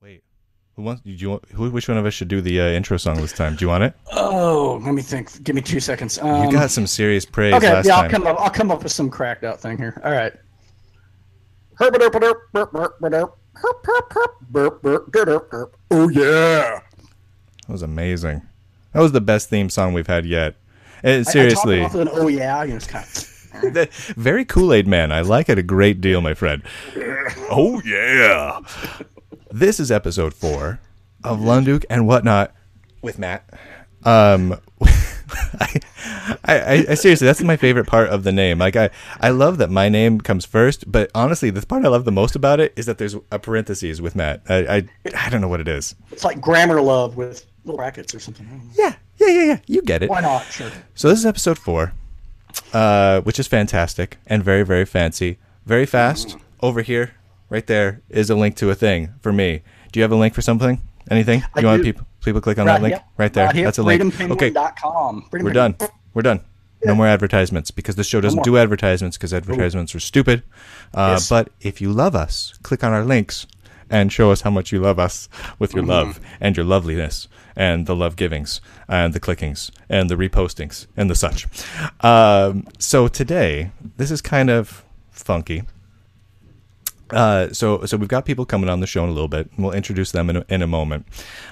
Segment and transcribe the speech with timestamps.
[0.00, 0.22] Wait,
[0.76, 1.02] who wants?
[1.02, 1.44] Do you want?
[1.52, 3.56] Who, which one of us should do the uh, intro song this time?
[3.56, 3.94] Do you want it?
[4.12, 5.42] Oh, let me think.
[5.42, 6.18] Give me two seconds.
[6.18, 8.10] Um, you got some serious praise okay, last yeah, I'll time.
[8.10, 8.40] come up.
[8.40, 10.00] I'll come up with some cracked out thing here.
[10.04, 10.32] All right.
[15.90, 16.80] Oh yeah.
[17.66, 18.42] That was amazing.
[18.92, 20.54] That was the best theme song we've had yet.
[21.02, 22.62] And I- I, seriously, talk off an oh yeah.
[22.62, 23.72] You know, it's kind of.
[23.74, 25.10] that- very Kool Aid Man.
[25.10, 26.62] I like it a great deal, my friend.
[27.50, 28.60] Oh yeah.
[29.50, 30.78] This is episode four
[31.24, 32.54] of Lunduke and whatnot
[33.00, 33.48] with Matt.
[34.04, 34.60] Um,
[35.60, 35.80] I,
[36.44, 38.58] I, I seriously, that's my favorite part of the name.
[38.58, 42.04] Like I, I love that my name comes first, but honestly, the part I love
[42.04, 44.42] the most about it is that there's a parentheses with Matt.
[44.50, 45.94] I, I, I don't know what it is.
[46.12, 48.70] It's like grammar love with little brackets or something.
[48.74, 49.58] Yeah, yeah, yeah, yeah.
[49.66, 50.10] You get it.
[50.10, 50.44] Why not?
[50.44, 50.70] Sure.
[50.94, 51.94] So this is episode four,
[52.74, 56.36] uh, which is fantastic and very, very fancy, very fast.
[56.60, 57.14] Over here,
[57.50, 59.62] right there, is a link to a thing for me.
[59.92, 60.80] Do you have a link for something?
[61.10, 61.42] Anything?
[61.54, 63.46] I you want people people click on that link right there?
[63.46, 64.02] Right here, That's a link.
[64.20, 64.50] Okay,
[65.32, 65.76] we're done.
[66.14, 66.40] We're done.
[66.84, 70.42] No more advertisements because this show doesn't do advertisements because advertisements are stupid.
[70.94, 71.28] Uh, Yes.
[71.28, 73.46] But if you love us, click on our links
[73.90, 75.78] and show us how much you love us with Mm-hmm.
[75.78, 80.86] your love and your loveliness and the love givings and the clickings and the repostings
[80.96, 81.46] and the such.
[82.00, 85.62] Um, so today, this is kind of funky.
[87.10, 89.50] Uh, so so we've got people coming on the show in a little bit.
[89.56, 91.06] and We'll introduce them in a, in a moment.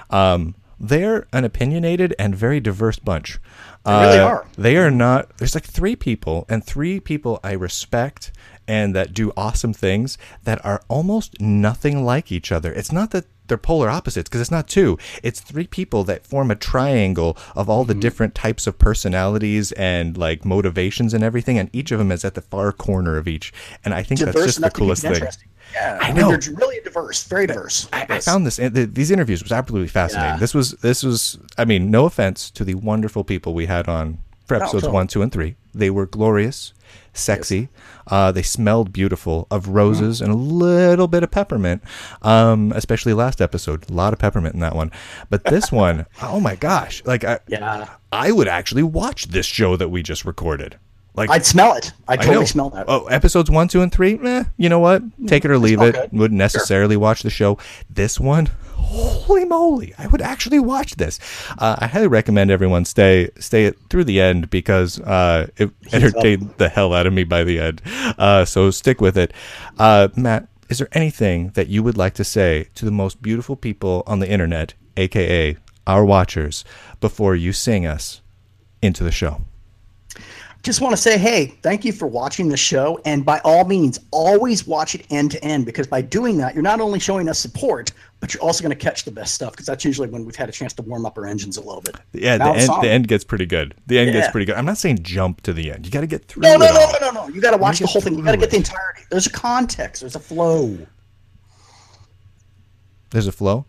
[0.09, 3.39] Um, they're an opinionated and very diverse bunch.
[3.85, 4.45] They really Uh, are.
[4.57, 5.35] They are not.
[5.37, 8.31] There's like three people, and three people I respect
[8.67, 12.71] and that do awesome things that are almost nothing like each other.
[12.73, 14.97] It's not that they're polar opposites because it's not two.
[15.23, 18.01] It's three people that form a triangle of all the Mm-hmm.
[18.01, 22.35] different types of personalities and like motivations and everything, and each of them is at
[22.35, 23.53] the far corner of each.
[23.85, 25.23] And I think that's just the enough to keep coolest thing.
[25.73, 26.29] Yeah, I I, know.
[26.31, 27.87] mean, they're really diverse, very diverse.
[27.93, 30.33] I, I found this the, these interviews was absolutely fascinating.
[30.35, 30.39] Yeah.
[30.39, 34.19] This was this was I mean, no offense to the wonderful people we had on
[34.45, 34.93] for episodes totally.
[34.93, 35.55] one, two, and three.
[35.73, 36.73] They were glorious,
[37.17, 37.69] sexy.
[38.07, 41.83] Uh, they smelled beautiful of roses and a little bit of peppermint.
[42.21, 44.91] Um, especially last episode, a lot of peppermint in that one.
[45.29, 47.03] But this one, oh my gosh!
[47.05, 50.77] Like I, Yeah, I would actually watch this show that we just recorded.
[51.15, 51.93] Like I'd smell it.
[52.07, 52.45] I I totally know.
[52.45, 52.85] smell that.
[52.87, 54.19] Oh, episodes one, two, and three.
[54.23, 55.01] Eh, you know what?
[55.25, 55.95] Take it or leave it.
[55.95, 56.09] good.
[56.13, 57.57] Wouldn't necessarily watch the show.
[57.89, 59.93] This one, holy moly!
[59.97, 61.19] I would actually watch this.
[61.57, 66.53] Uh, I highly recommend everyone stay stay it through the end because uh, it entertained
[66.57, 67.81] the hell out of me by the end.
[68.17, 69.33] Uh, so stick with it,
[69.79, 70.47] uh, Matt.
[70.69, 74.19] Is there anything that you would like to say to the most beautiful people on
[74.19, 76.65] the internet, aka our watchers,
[76.99, 78.21] before you sing us
[78.81, 79.41] into the show?
[80.63, 83.99] Just want to say, hey, thank you for watching the show, and by all means,
[84.11, 87.39] always watch it end to end because by doing that, you're not only showing us
[87.39, 90.35] support, but you're also going to catch the best stuff because that's usually when we've
[90.35, 91.95] had a chance to warm up our engines a little bit.
[92.11, 93.75] Yeah, the Now end, the end gets pretty good.
[93.85, 94.55] The end gets pretty good.
[94.55, 95.85] I'm not saying jump to the end.
[95.85, 97.33] You got to get through No, it no, no, no, no, no.
[97.33, 98.17] You got to watch the whole thing.
[98.17, 99.03] You got to get the entirety.
[99.09, 100.01] There's a context.
[100.01, 100.77] There's a flow.
[103.11, 103.65] There's a flow.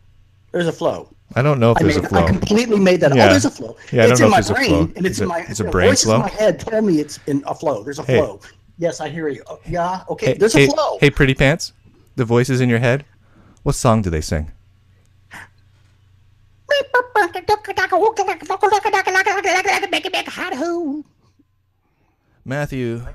[0.50, 1.14] There's a flow.
[1.34, 2.24] I don't know if I, there's made, a flow.
[2.24, 3.14] I completely made that.
[3.14, 3.26] Yeah.
[3.26, 3.76] Oh, there's a flow.
[3.92, 5.40] Yeah, I don't it's know in my brain, and it's Is in my.
[5.40, 6.14] is it the brain voices flow?
[6.16, 7.82] in my head tell me it's in a flow.
[7.82, 8.18] There's a Hey.
[8.18, 8.40] flow.
[8.78, 9.42] Yes, I hear you.
[9.48, 10.04] Oh, yeah.
[10.08, 10.26] Okay.
[10.26, 10.98] hey, there's hey, a flow.
[11.00, 11.72] hey, pretty pants.
[12.16, 13.04] The voices in your head.
[13.62, 14.52] What song do they sing?
[22.44, 23.06] Matthew,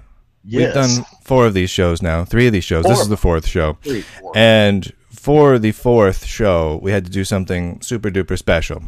[0.45, 2.23] we've done four of these shows now.
[2.25, 2.85] Three of these shows.
[2.85, 3.77] This is the fourth show.
[3.81, 4.31] Three, four.
[4.35, 4.91] And
[5.23, 8.83] for the fourth show, we had to do something super duper special.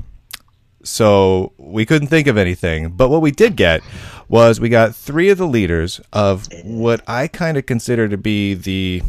[0.84, 2.90] So we couldn't think of anything.
[2.90, 3.80] But what we did get
[4.28, 8.54] was we got three of the leaders of what I kind of consider to be
[8.54, 9.02] the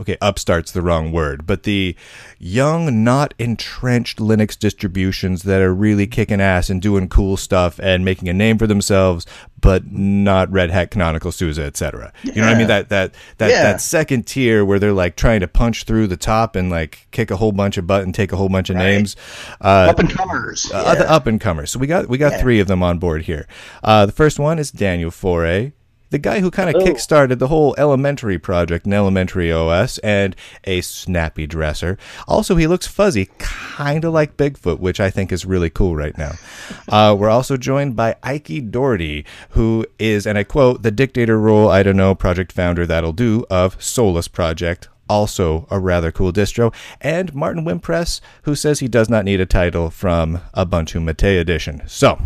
[0.00, 1.96] okay, upstart's the wrong word, but the
[2.38, 8.04] young, not entrenched Linux distributions that are really kicking ass and doing cool stuff and
[8.04, 9.26] making a name for themselves,
[9.60, 12.12] but not Red Hat, Canonical, SUSE, etc.
[12.22, 12.68] You know what I mean?
[12.68, 13.62] That that that Yeah.
[13.64, 17.30] that second tier where they're like trying to punch through the top and like kick
[17.30, 19.16] a whole bunch of butt and take a whole bunch of names.
[19.60, 20.70] Uh, Up and comers.
[20.72, 21.70] uh, the up and comers.
[21.72, 22.40] So we got we got Yeah.
[22.40, 23.46] three of them on board here.
[23.82, 25.72] Uh, the first one is Daniel Foré,
[26.10, 26.84] the guy who kind of Oh.
[26.84, 30.34] kickstarted the whole elementary project in elementary OS and
[30.64, 31.98] a snappy dresser.
[32.26, 36.16] Also, he looks fuzzy, kind of like Bigfoot, which I think is really cool right
[36.16, 36.32] now.
[36.88, 41.68] Uh, we're also joined by Ike Doherty, who is, and I quote, the dictator role,
[41.70, 46.72] I don't know, project founder that'll do of Solus Project also a rather cool distro,
[47.00, 51.38] and Martin Wimpress, who says he does not need a title from a Ubuntu Mate
[51.38, 51.82] Edition.
[51.86, 52.18] So,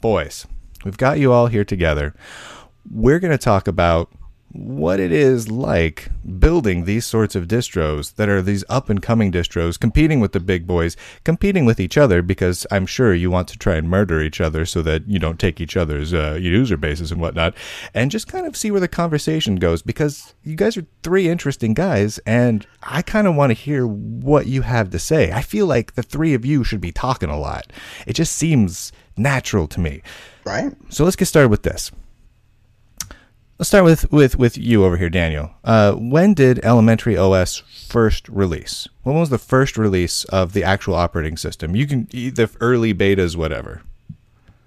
[0.00, 0.46] boys,
[0.84, 2.14] we've got you all here together.
[2.90, 4.10] We're going to talk about
[4.52, 6.10] what it is like
[6.40, 10.40] building these sorts of distros that are these up and coming distros, competing with the
[10.40, 14.20] big boys, competing with each other because I'm sure you want to try and murder
[14.20, 17.54] each other so that you don't take each other's uh, user bases and whatnot,
[17.94, 21.72] and just kind of see where the conversation goes because you guys are three interesting
[21.72, 25.30] guys and I kind of want to hear what you have to say.
[25.30, 27.72] I feel like the three of you should be talking a lot.
[28.06, 30.02] It just seems natural to me.
[30.44, 30.72] Right.
[30.88, 31.92] So let's get started with this.
[33.60, 35.50] Let's start with with with you over here, Daniel.
[35.62, 38.88] Uh, when did Elementary OS first release?
[39.02, 41.76] When was the first release of the actual operating system?
[41.76, 43.82] You can the early betas, whatever.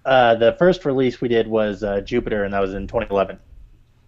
[0.05, 3.39] Uh, the first release we did was uh, Jupiter, and that was in 2011.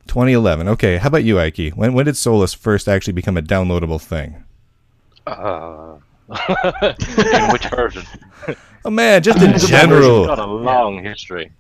[0.06, 0.68] 2011.
[0.68, 0.98] Okay.
[0.98, 1.72] How about you, Ike?
[1.74, 4.44] When when did Solus first actually become a downloadable thing?
[5.26, 5.96] Uh,
[6.30, 8.04] in which version?
[8.86, 10.32] Oh man, just in It's got general.
[10.32, 11.52] a long history.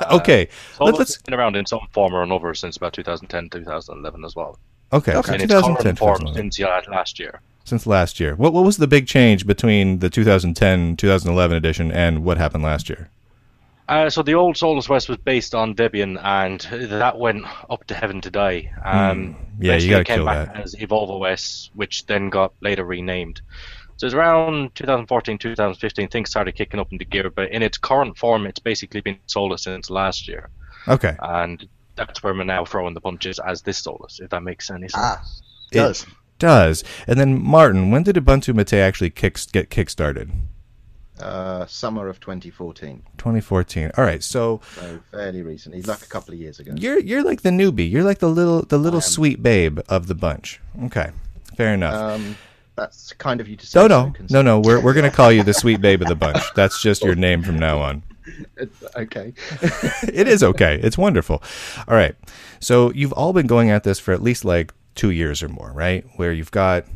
[0.10, 0.48] Okay.
[0.76, 1.16] So Let, it's let's.
[1.22, 4.58] been around in some form or another since about 2010, 2011 as well.
[4.92, 5.14] Okay.
[5.14, 5.28] Okay.
[5.28, 7.40] So In its 2010 current form since yeah, last year.
[7.64, 8.34] since last year.
[8.36, 12.88] What what was the big change between the 2010 2011 edition and what happened last
[12.88, 13.08] year?
[13.86, 16.60] Uh, so the old SolusOS was based on Debian, and
[16.90, 18.72] that went up to heaven to die.
[18.82, 19.62] Um, Hmm.
[19.62, 20.62] Yeah, you eventually gotta it came kill back that.
[20.64, 23.42] as Evolve OS, which then got later renamed.
[23.96, 28.18] So it's around 2014, 2015, things started kicking up into gear, but in its current
[28.18, 30.50] form, it's basically been Solus since last year,
[30.88, 31.16] Okay.
[31.20, 34.88] and that's where we're now throwing the punches as this Solus, if that makes any
[34.88, 34.94] sense.
[34.96, 35.22] Ah,
[35.72, 36.06] It- does.
[36.40, 36.82] Does.
[37.06, 40.30] And then Martin, when did Ubuntu Mate actually kick, get kickstarted?
[41.20, 43.92] Uh, summer of 2014, 2014.
[43.96, 44.20] All right.
[44.20, 46.72] So so fairly recently, like a couple of years ago.
[46.76, 47.88] you're you're like the newbie.
[47.88, 50.60] You're like the little the little sweet babe of the bunch.
[50.86, 51.12] Okay.
[51.56, 51.94] Fair enough.
[51.94, 52.36] Um,
[52.76, 53.80] that's kind of you to say.
[53.80, 54.60] no, so, no, no, no.
[54.60, 56.42] We're we're gonna call you the sweet babe of the bunch.
[56.54, 58.02] That's just your name from now on.
[58.56, 59.32] It's okay.
[60.12, 60.80] it is okay.
[60.82, 61.42] It's wonderful.
[61.86, 62.14] All right.
[62.60, 65.72] So you've all been going at this for at least like two years or more,
[65.72, 66.04] right?
[66.16, 66.86] Where you've got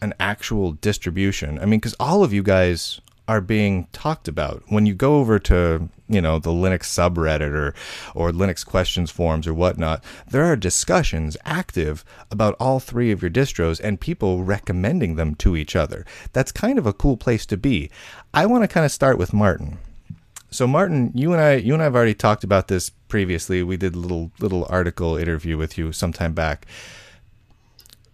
[0.00, 1.58] an actual distribution.
[1.58, 3.00] I mean, because all of you guys
[3.32, 7.74] are being talked about when you go over to you know the Linux subreddit or
[8.14, 10.04] or Linux questions forums or whatnot.
[10.28, 15.56] There are discussions active about all three of your distros and people recommending them to
[15.56, 16.04] each other.
[16.34, 17.90] That's kind of a cool place to be.
[18.34, 19.78] I want to kind of start with Martin.
[20.50, 23.62] So Martin, you and I, you and I have already talked about this previously.
[23.62, 26.66] We did a little little article interview with you sometime back.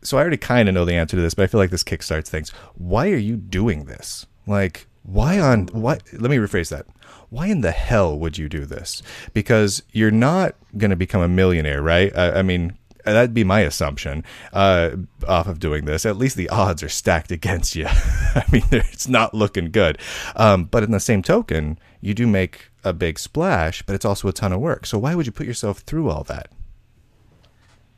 [0.01, 1.83] So I already kind of know the answer to this, but I feel like this
[1.83, 2.51] kickstarts things.
[2.77, 4.27] Why are you doing this?
[4.49, 5.99] Like, why on why?
[6.13, 6.87] Let me rephrase that.
[7.31, 9.03] Why in the hell would you do this?
[9.33, 12.15] Because you're not going to become a millionaire, right?
[12.17, 14.23] I, I mean, that'd be my assumption
[14.53, 14.91] uh,
[15.27, 16.05] off of doing this.
[16.05, 17.87] At least the odds are stacked against you.
[17.89, 19.99] I mean, it's not looking good.
[20.37, 24.29] Um, but in the same token, you do make a big splash, but it's also
[24.29, 24.85] a ton of work.
[24.85, 26.51] So why would you put yourself through all that?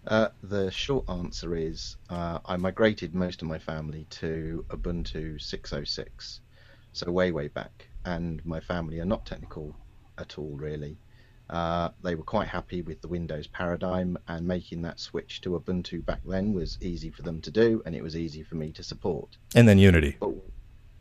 [0.06, 6.40] Uh, the short answer is uh, I migrated most of my family to Ubuntu 606,
[6.93, 9.75] so way way back, and my family are not technical
[10.19, 10.99] at all really.
[11.49, 16.05] Uh, they were quite happy with the Windows paradigm, and making that switch to Ubuntu
[16.05, 18.83] back then was easy for them to do, and it was easy for me to
[18.85, 19.37] support.
[19.57, 20.17] And then Unity.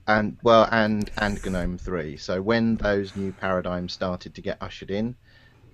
[0.07, 4.89] and well and and gnome 3 so when those new paradigms started to get ushered
[4.89, 5.15] in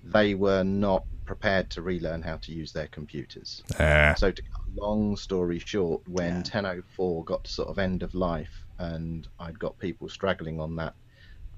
[0.04, 4.60] they were not prepared to relearn how to use their computers Ah, so to cut
[4.76, 9.58] a long story short when 1004 got to sort of end of life and i'd
[9.58, 10.94] got people straggling on that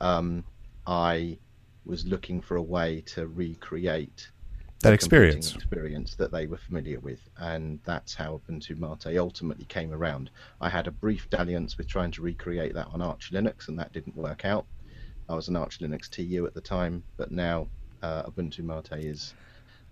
[0.00, 0.44] um,
[0.86, 1.36] i
[1.84, 4.30] was looking for a way to recreate
[4.80, 5.54] that experience.
[5.54, 10.30] experience that they were familiar with, and that's how Ubuntu Mate ultimately came around.
[10.60, 13.92] I had a brief dalliance with trying to recreate that on Arch Linux, and that
[13.92, 14.66] didn't work out.
[15.28, 17.66] I was an Arch Linux TU at the time, but now
[18.02, 19.34] uh, Ubuntu Mate is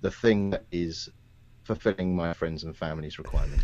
[0.02, 1.08] the thing that is
[1.64, 3.62] fulfilling my friends and family's requirement.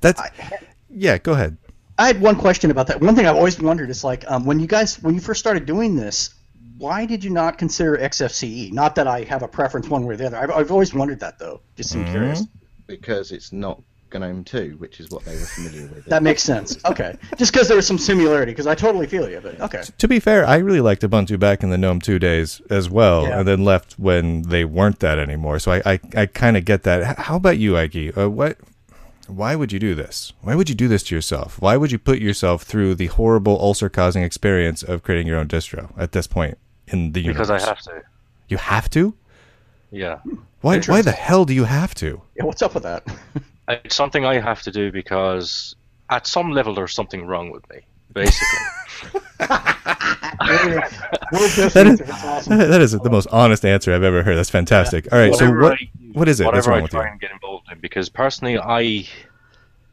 [0.00, 0.58] That's I,
[0.88, 1.18] yeah.
[1.18, 1.58] Go ahead.
[2.02, 3.00] I had one question about that.
[3.00, 5.66] One thing I've always wondered is like um, when you guys when you first started
[5.66, 6.34] doing this,
[6.78, 8.72] why did you not consider XFCE?
[8.72, 10.36] Not that I have a preference one way or the other.
[10.38, 11.60] I've, I've always wondered that though.
[11.76, 12.12] Just seemed Mm-hmm.
[12.14, 12.42] curious.
[12.88, 13.80] Because it's not
[14.12, 16.04] GNOME 2, which is what they were familiar with.
[16.06, 16.76] That makes sense.
[16.84, 19.40] Okay, just because there was some similarity, because I totally feel you.
[19.40, 22.60] But okay, To be fair, I really liked Ubuntu back in the GNOME 2 days
[22.68, 23.38] as well, Yeah.
[23.38, 25.58] and then left when they weren't that anymore.
[25.60, 27.20] So I, I, I kind of get that.
[27.20, 28.12] How about you, Ike?
[28.18, 28.58] Uh, what?
[29.36, 30.32] Why would you do this?
[30.40, 31.60] Why would you do this to yourself?
[31.60, 35.92] Why would you put yourself through the horrible ulcer-causing experience of creating your own distro
[35.98, 36.58] at this point
[36.88, 37.48] in the universe?
[37.48, 38.02] Because I have to.
[38.48, 39.14] You have to.
[39.90, 40.20] Yeah.
[40.60, 40.80] Why?
[40.80, 42.20] Why the hell do you have to?
[42.36, 43.04] yeah, what's up with that?
[43.68, 45.76] It's something I have to do because
[46.10, 47.80] at some level there's something wrong with me.
[48.12, 48.58] Basically.
[51.32, 52.58] That is, That's awesome.
[52.58, 54.36] that is the most honest answer I've ever heard.
[54.36, 55.10] That's fantastic.
[55.12, 57.10] All right, so what I- what is it that's whatever wrong I with try you?
[57.12, 59.06] and get involved in because personally I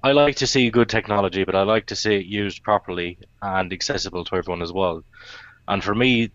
[0.03, 3.71] I like to see good technology but I like to see it used properly and
[3.71, 5.03] accessible to everyone as well
[5.67, 6.31] and for me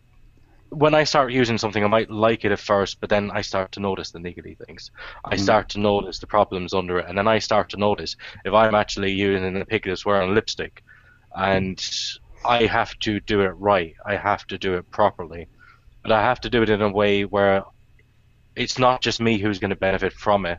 [0.71, 3.73] when I start using something I might like it at first but then I start
[3.73, 4.91] to notice the niggly things
[5.25, 5.45] I mm-hmm.
[5.45, 8.75] start to notice the problems under it and then I start to notice if I'm
[8.75, 10.83] actually using a pick that's wearing lipstick
[11.37, 11.81] and
[12.45, 15.49] I have to do it right I have to do it properly
[16.03, 17.65] but I have to do it in a way where
[18.57, 20.59] it's not just me who's going to benefit from it.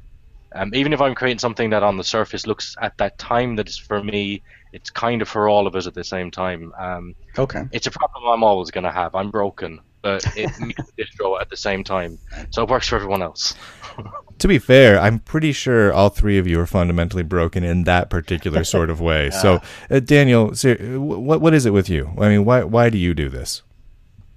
[0.56, 3.68] Um, even if I'm creating something that on the surface looks at that time that
[3.68, 6.72] is for me, it's kind of for all of us at the same time.
[6.80, 7.64] Um, Okay.
[7.72, 9.16] it's a problem I'm always going to have.
[9.16, 12.20] I'm broken, but it meets the distro at the same time,
[12.52, 13.56] so it works for everyone else.
[14.40, 18.10] To be fair, I'm pretty sure all three of you are fundamentally broken in that
[18.10, 19.30] particular sort of way.
[19.30, 22.12] So, uh, Daniel, ser- what what is it with you?
[22.20, 23.64] I mean, why why do you do this?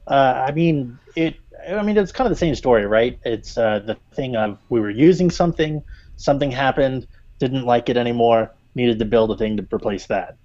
[0.06, 1.34] Uh, I mean, it.
[1.68, 3.18] I mean, it's kind of the same story, right?
[3.24, 5.82] It's uh, the thing of we were using something,
[6.16, 7.08] something happened,
[7.40, 10.36] didn't like it anymore, needed to build a thing to replace that.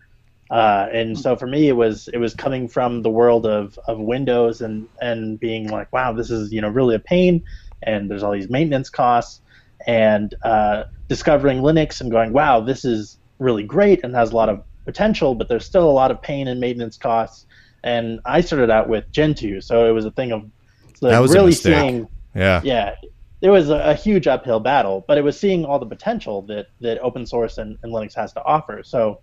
[0.52, 4.00] Uh, and so for me, it was it was coming from the world of, of
[4.00, 7.44] Windows and and being like, wow, this is you know really a pain,
[7.82, 9.42] and there's all these maintenance costs,
[9.88, 14.50] and uh, discovering Linux and going, wow, this is really great and has a lot
[14.50, 17.46] of potential, but there's still a lot of pain and maintenance costs.
[17.84, 20.44] And I started out with Gentoo, so it was a thing of
[21.02, 22.62] like, That was really seeing, Yeah.
[22.64, 22.96] yeah,
[23.42, 26.68] there was a, a huge uphill battle, but it was seeing all the potential that
[26.80, 28.84] that open source and, and Linux has to offer.
[28.84, 29.20] So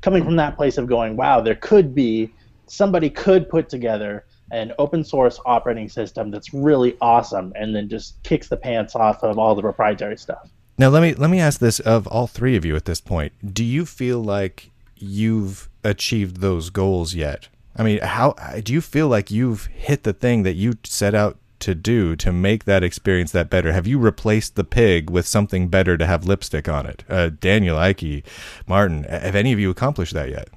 [0.00, 2.32] coming from that place of going, wow, there could be
[2.66, 8.20] somebody could put together an open source operating system that's really awesome, and then just
[8.24, 10.48] kicks the pants off of all the proprietary stuff.
[10.76, 13.32] Now let me let me ask this of all three of you at this point.
[13.54, 17.48] Do you feel like you've achieved those goals yet?
[17.76, 18.32] I mean, how
[18.64, 22.32] do you feel like you've hit the thing that you set out to do to
[22.32, 23.72] make that experience that better?
[23.72, 27.04] Have you replaced the pig with something better to have lipstick on it?
[27.08, 28.24] Uh, Daniel, Ike,
[28.66, 30.48] Martin, have any of you accomplished that yet?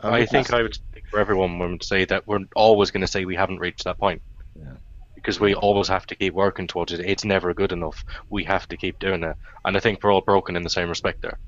[0.00, 3.06] I think I would speak for everyone when to say that we're always going to
[3.06, 4.20] say we haven't reached that point.
[4.54, 4.74] Yeah.
[5.14, 7.00] Because we always have to keep working towards it.
[7.00, 8.04] It's never good enough.
[8.28, 9.36] We have to keep doing it.
[9.64, 11.38] And I think we're all broken in the same respect there.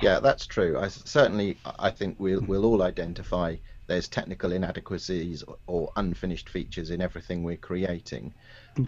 [0.00, 0.78] Yeah, that's true.
[0.78, 3.56] I certainly, I think we'll we'll all identify
[3.90, 8.32] there's technical inadequacies or- or unfinished features in everything we're creating.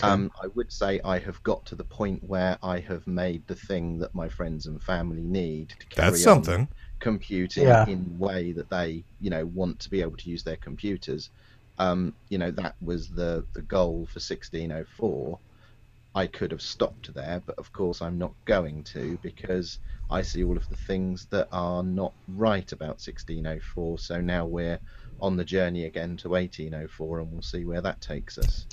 [0.01, 3.57] Um, I would say I have got to the point where I have made the
[3.57, 6.69] thing that my friends and family need to carry That's on something.
[7.01, 7.85] computing Yeah.
[7.89, 11.31] in way that they, you know, want to be able to use their computers.
[11.81, 15.37] Um, you know, that was the the goal for 1604.
[16.15, 19.79] I could have stopped there, but of course I'm not going to because
[20.11, 23.99] I see all of the things that are not right about 1604.
[23.99, 24.79] So now we're
[25.21, 28.67] on the journey again to 1804, and we'll see where that takes us.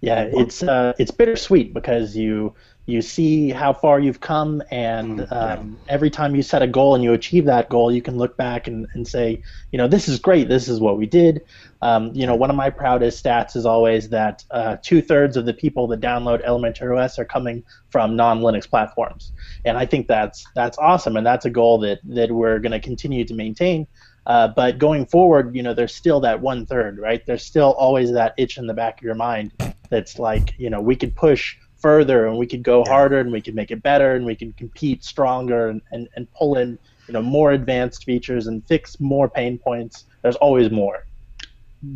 [0.00, 2.54] Yeah, it's uh, it's bittersweet because you
[2.86, 7.04] you see how far you've come, and um, every time you set a goal and
[7.04, 10.18] you achieve that goal, you can look back and, and say, you know, this is
[10.18, 10.48] great.
[10.48, 11.42] This is what we did.
[11.80, 15.46] Um, you know, one of my proudest stats is always that uh, two thirds of
[15.46, 19.32] the people that download Elementary OS are coming from non-Linux platforms,
[19.64, 22.80] and I think that's that's awesome, and that's a goal that that we're going to
[22.80, 23.86] continue to maintain.
[24.26, 27.24] Uh, but going forward, you know, there's still that one third, right?
[27.26, 29.52] There's still always that itch in the back of your mind
[29.90, 33.40] that's like, you know, we could push further and we could go harder and we
[33.40, 37.12] could make it better and we can compete stronger and, and, and pull in, you
[37.12, 40.04] know, more advanced features and fix more pain points.
[40.22, 41.04] There's always more.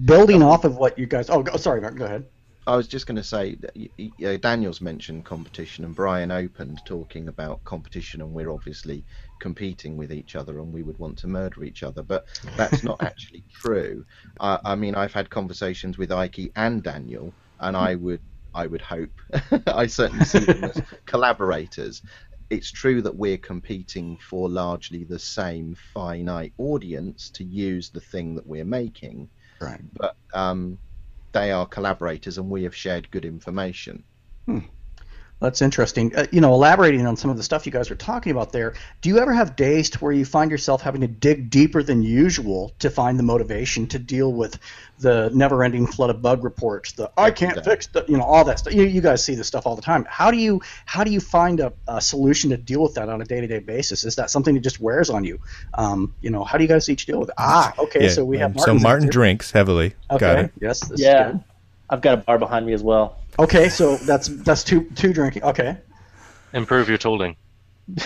[0.05, 1.31] Building off of what you guys.
[1.31, 1.95] Oh, go, sorry, Mark.
[1.95, 2.27] Go ahead.
[2.69, 6.33] I was just going to say, that y- y- uh, Daniel's mentioned competition, and Bryan
[6.33, 9.05] opened talking about competition, and we're obviously
[9.41, 12.27] competing with each other, and we would want to murder each other, but
[12.57, 14.05] that's not actually true.
[14.41, 18.21] Uh, I mean, I've had conversations with Ike and Daniel, and I would,
[18.57, 19.11] I would hope,
[19.67, 22.03] I certainly see them as collaborators.
[22.49, 28.35] It's true that we're competing for largely the same finite audience to use the thing
[28.37, 29.29] that we're making,
[29.61, 29.81] Right.
[29.99, 30.79] but um,
[31.33, 34.05] they are collaborators and we have shared good information.
[35.41, 36.17] That's interesting.
[36.17, 38.75] Uh, you know, elaborating on some of the stuff you guys are talking about there,
[39.03, 42.03] do you ever have days to where you find yourself having to dig deeper than
[42.03, 44.59] usual to find the motivation to deal with
[44.99, 48.59] the never-ending flood of bug reports, the I can't fix the, you know, all that
[48.59, 48.73] stuff.
[48.73, 50.07] You, you guys see this stuff all the time.
[50.09, 53.21] How do you how do you find a, a solution to deal with that on
[53.21, 54.05] a day-to-day basis?
[54.05, 55.39] Is that something that just wears on you?
[55.75, 57.35] Um, you know, how do you guys each deal with it?
[57.37, 59.95] Ah, okay, Yeah, so we have um, so Martin drinks heavily.
[60.11, 60.53] Okay, Got it.
[60.61, 61.33] yes, this is yeah.
[61.33, 61.45] good.
[61.91, 63.17] I've got a bar behind me as well.
[63.39, 65.43] Okay, so that's that's two two drinking.
[65.45, 65.77] Okay.
[66.53, 67.37] Improve your tooling.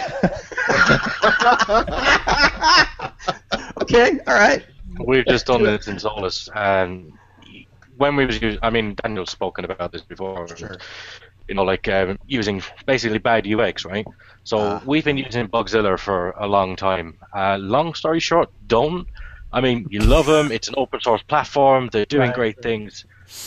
[3.83, 4.65] okay, all right.
[5.05, 7.13] We've just done this in Solus, and
[7.97, 10.47] when we was using, I mean, Daniel's spoken about this before.
[10.57, 10.77] Sure.
[11.49, 14.07] You know, like um, using basically bad UX, right?
[14.45, 14.81] So Ah.
[14.85, 17.19] we've been using Bugzilla for a long time.
[17.35, 19.07] Uh, long story short, don't.
[19.53, 20.53] I mean, you love them.
[20.53, 21.89] It's an open source platform.
[21.93, 22.35] They're doing Right.
[22.35, 23.05] great things.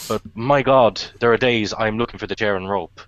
[0.08, 3.02] But my God, there are days I'm looking for the chair and rope.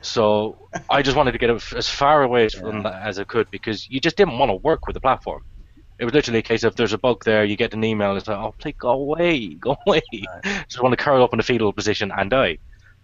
[0.00, 3.88] So I just wanted to get as far away from that as I could because
[3.88, 5.44] you just didn't want to work with the platform.
[5.98, 8.18] It was literally a case of there's a bug there, you get an email, and
[8.18, 10.02] it's like, oh, please go away, go away.
[10.68, 12.58] Just want to curl up in a fetal position and die.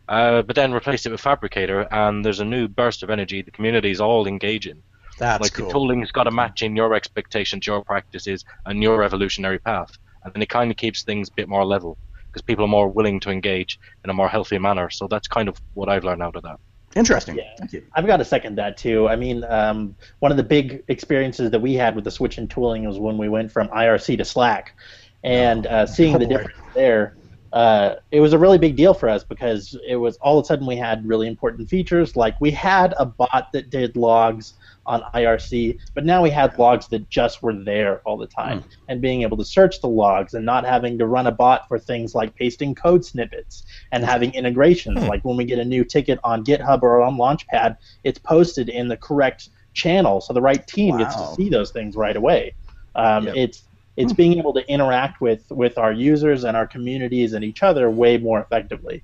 [0.09, 3.43] Uh, but then replaced it with Phabricator, and there's a new burst of energy.
[3.43, 4.83] The community is all engaging.
[5.19, 5.67] That's like cool.
[5.67, 9.97] the tooling's got to match in your expectations, your practices, and your evolutionary path.
[10.25, 11.97] And then it kind of keeps things a bit more level
[12.31, 14.91] because people are more willing to engage in a more healthy manner.
[14.91, 16.59] So that's kind of what I've learned out of that.
[16.97, 17.37] Interesting.
[17.37, 17.45] Yeah.
[17.59, 17.83] Thank you.
[17.95, 19.09] I've got to second that too.
[19.09, 22.49] I mean, um, one of the big experiences that we had with the switch in
[22.49, 24.75] tooling was when we went from IRC to Slack,
[25.23, 26.37] and uh, seeing Oh, the boy.
[26.39, 27.17] difference there.
[27.53, 30.47] Uh, it was a really big deal for us because it was all of a
[30.47, 34.55] sudden we had really important features like we had a bot that did logs
[34.87, 39.01] on IRC, but now we had logs that just were there all the time, and
[39.01, 42.15] being able to search the logs and not having to run a bot for things
[42.15, 45.03] like pasting code snippets and having integrations.
[45.05, 48.89] Like when we get a new ticket on GitHub or on Launchpad, it's posted in
[48.89, 52.55] the correct channel, so the right team gets to see those things right away.
[52.95, 53.37] Um, Yep.
[53.37, 53.63] It's
[54.01, 57.91] it's being able to interact with with our users and our communities and each other
[57.91, 59.03] way more effectively.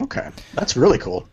[0.00, 1.28] Okay, that's really cool.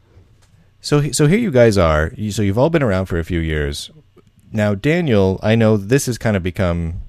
[0.82, 2.12] So, so here you guys are.
[2.16, 3.90] You, so you've all been around for a few years.
[4.52, 7.02] Now, Daniel, I know this has kind of become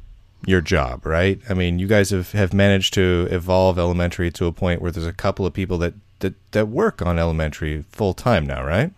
[0.47, 1.41] your job, right?
[1.49, 5.07] I mean, you guys have, have managed to evolve elementary to a point where there's
[5.07, 8.93] a couple of people that, that, that work on elementary full time now, right?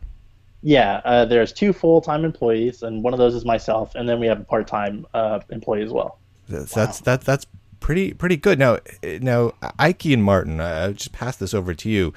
[0.63, 4.19] Yeah, uh, there's two full time employees, and one of those is myself, and then
[4.21, 6.19] we have a part time uh, employee as well.
[6.49, 7.47] That's that's that, that's
[7.81, 8.59] pretty pretty good.
[8.59, 12.13] Now, now Ike and Martin, I I'll just pass this over to you.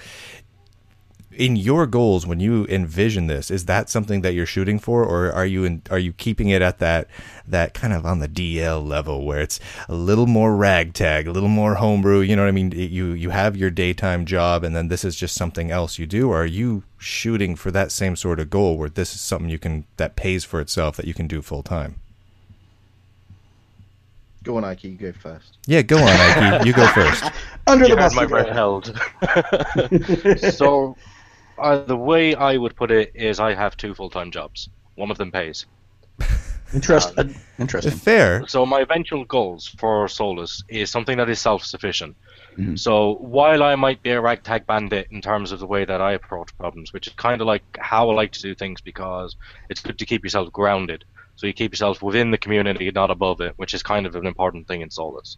[1.34, 5.32] In your goals, when you envision this, is that something that you're shooting for, or
[5.32, 7.08] are you in, are you keeping it at that
[7.48, 9.58] that kind of on the DL level where it's
[9.88, 12.20] a little more ragtag, a little more homebrew?
[12.20, 12.72] You know what I mean?
[12.72, 16.30] You you have your daytime job, and then this is just something else you do.
[16.30, 19.60] Or are you shooting for that same sort of goal where this is something you
[19.60, 22.02] can that pays for itself that you can do full time?
[24.44, 25.58] Go on, Ike, you go first.
[25.68, 26.66] Yeah, go on, Ike.
[26.66, 27.24] You go first.
[27.68, 28.16] Under you the had bus.
[28.16, 29.00] my breath held.
[30.56, 30.96] so,
[31.60, 34.70] uh, the way I would put it is, I have two full-time jobs.
[34.96, 35.68] One of them pays.
[36.74, 37.26] Interest, uh,
[37.60, 37.92] interesting.
[37.92, 38.48] Fair.
[38.48, 42.16] So my eventual goals for Solus is something that is self-sufficient.
[42.58, 42.80] Mhm.
[42.80, 46.14] So while I might be a ragtag bandit in terms of the way that I
[46.14, 49.36] approach problems, which is kind of like how I like to do things because
[49.70, 51.06] it's good to keep yourself grounded.
[51.42, 54.28] So you keep yourself within the community, not above it, which is kind of an
[54.28, 55.38] important thing in Solus.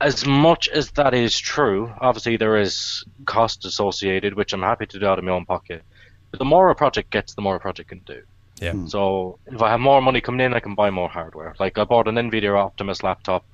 [0.00, 5.00] As much as that is true, obviously there is cost associated, which I'm happy to
[5.00, 5.82] do out of my own pocket.
[6.30, 8.22] But the more a project gets, the more a project can do.
[8.60, 8.74] Yeah.
[8.74, 8.86] Hmm.
[8.86, 11.56] So if I have more money coming in, I can buy more hardware.
[11.58, 13.44] Like I bought an Nvidia Optimus laptop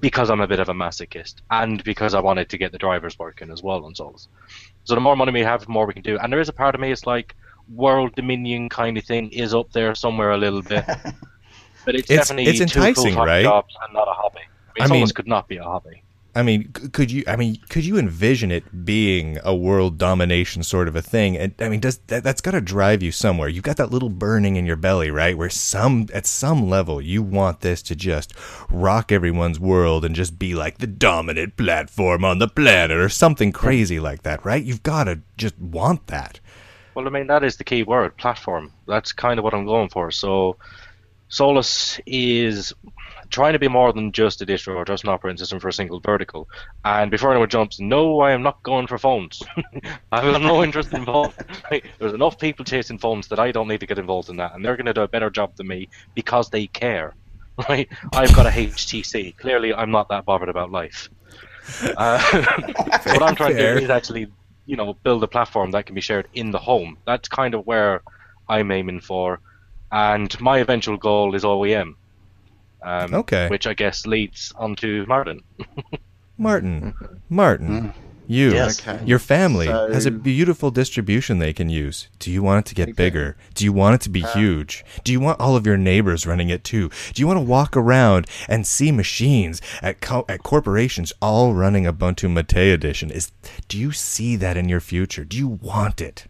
[0.00, 3.18] because I'm a bit of a masochist, and because I wanted to get the drivers
[3.18, 4.28] working as well on Solus.
[4.84, 6.18] So the more money we have, the more we can do.
[6.18, 7.36] And there is a part of me, it's like
[7.74, 10.84] world dominion kind of thing is up there somewhere a little bit.
[11.84, 13.42] But it's, It's- definitely it's enticing, full-time right?
[13.42, 14.40] jobs and not a hobby.
[14.78, 16.02] I I mean, mean- could not be a hobby.
[16.34, 17.24] I mean, could you?
[17.26, 21.36] I mean, could you envision it being a world domination sort of a thing?
[21.36, 23.48] And I mean, does that, that's got to drive you somewhere?
[23.48, 25.36] You've got that little burning in your belly, right?
[25.36, 28.34] Where some at some level you want this to just
[28.70, 33.50] rock everyone's world and just be like the dominant platform on the planet or something
[33.50, 34.62] crazy like that, right?
[34.62, 36.38] You've got to just want that.
[36.98, 38.72] Well, I mean, that is the key word, platform.
[38.88, 40.10] That's kind of what I'm going for.
[40.10, 40.56] So,
[41.28, 42.72] Solus is
[43.30, 45.72] trying to be more than just a distro or just an operating system for a
[45.72, 46.48] single vertical.
[46.84, 49.40] And before anyone jumps, no, I am not going for phones.
[50.10, 51.34] I have no interest in phones.
[52.00, 54.64] There's enough people chasing phones that I don't need to get involved in that, and
[54.64, 57.14] they're going to do a better job than me because they care.
[57.68, 57.88] Right?
[58.12, 59.36] I've got a HTC.
[59.36, 61.08] Clearly, I'm not that bothered about life.
[61.82, 62.20] Uh,
[63.04, 64.28] what I'm trying to do is actually,
[64.68, 66.98] you know, build a platform that can be shared in the home.
[67.06, 68.02] That's kind of where
[68.48, 69.40] I'm aiming for,
[69.90, 71.94] and my eventual goal is OEM.
[72.82, 73.48] Um, Okay.
[73.48, 75.40] Which I guess leads onto Martin.
[76.38, 76.94] Martin,
[77.28, 77.92] Martin,
[78.28, 78.80] you, Yes.
[78.86, 79.02] Okay.
[79.04, 82.08] your family has a beautiful distribution they can use.
[82.18, 82.96] Do you want it to get They do.
[82.96, 83.36] bigger?
[83.54, 84.84] Do you want it to be uh, huge?
[85.02, 86.90] Do you want all of your neighbors running it too?
[87.14, 91.84] Do you want to walk around and see machines at co- at corporations all running
[91.84, 93.10] Ubuntu Mate edition?
[93.10, 93.32] Is
[93.66, 95.24] do you see that in your future?
[95.24, 96.26] Do you want it?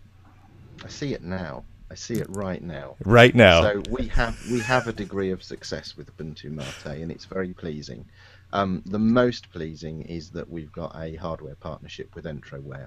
[0.85, 1.65] I see it now.
[1.91, 2.97] I see it right now.
[3.05, 3.63] right now.
[3.63, 7.55] So we have we have a degree of success with Ubuntu Mate, and it's very
[7.55, 8.05] pleasing.
[8.53, 12.87] Um, the most pleasing is that we've got a hardware partnership with Entroware,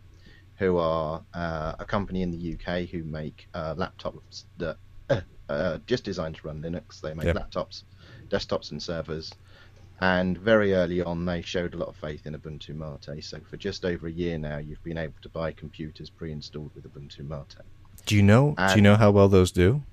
[0.58, 4.78] who are uh, a company in the UK who make uh, laptops that
[5.10, 7.02] uh, uh, just designed to run Linux.
[7.02, 7.36] They make Yep.
[7.36, 7.84] laptops,
[8.30, 9.32] desktops, and servers.
[10.00, 13.24] And very early on, they showed a lot of faith in Ubuntu Mate.
[13.24, 16.91] So for just over a year now, you've been able to buy computers pre-installed with
[16.91, 17.56] Ubuntu Mate.
[18.08, 18.56] do you know?
[18.69, 19.84] do you know how well those do?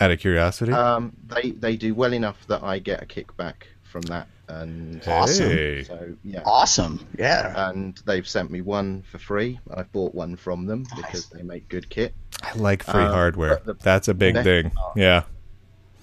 [0.00, 0.72] Out of curiosity.
[0.72, 5.48] Um, they they do well enough that I get a kickback from that, and Awesome.
[5.50, 5.82] Hey.
[5.84, 6.42] so yeah.
[6.44, 7.06] Awesome.
[7.18, 7.70] Yeah.
[7.70, 9.58] And they've sent me one for free.
[9.74, 12.14] I bought one from them because they make good kit.
[12.42, 13.60] I like free uh, hardware.
[13.64, 14.72] the That's a big thing.
[14.94, 15.22] Yeah.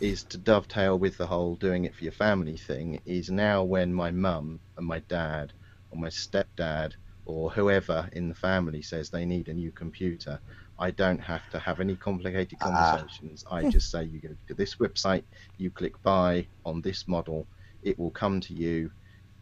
[0.02, 3.00] Is to dovetail with the whole doing it for your family thing.
[3.06, 5.54] Is now when my mum and my dad
[5.92, 6.94] or my stepdad
[7.26, 10.40] or whoever in the family says they need a new computer,
[10.78, 12.98] I don't have to have any complicated Ah.
[12.98, 13.46] conversations.
[13.50, 15.24] I just say you go to this website,
[15.58, 17.48] you click buy on this model,
[17.86, 18.92] it will come to you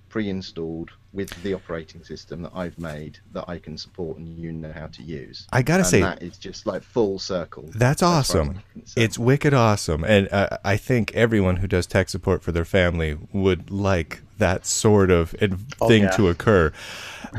[0.10, 4.72] pre-installed with the operating system that I've made that I can support and you know
[4.72, 5.48] how to use.
[5.52, 7.64] I gotta and say, that is just like full circle.
[7.74, 8.60] That's as far as awesome.
[8.96, 13.18] It's wicked awesome, and uh, I think everyone who does tech support for their family
[13.32, 16.12] would like that sort of ad- Oh, thing yeah.
[16.12, 16.72] to occur.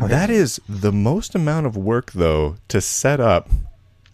[0.00, 3.48] That is the most amount of work, though, to set up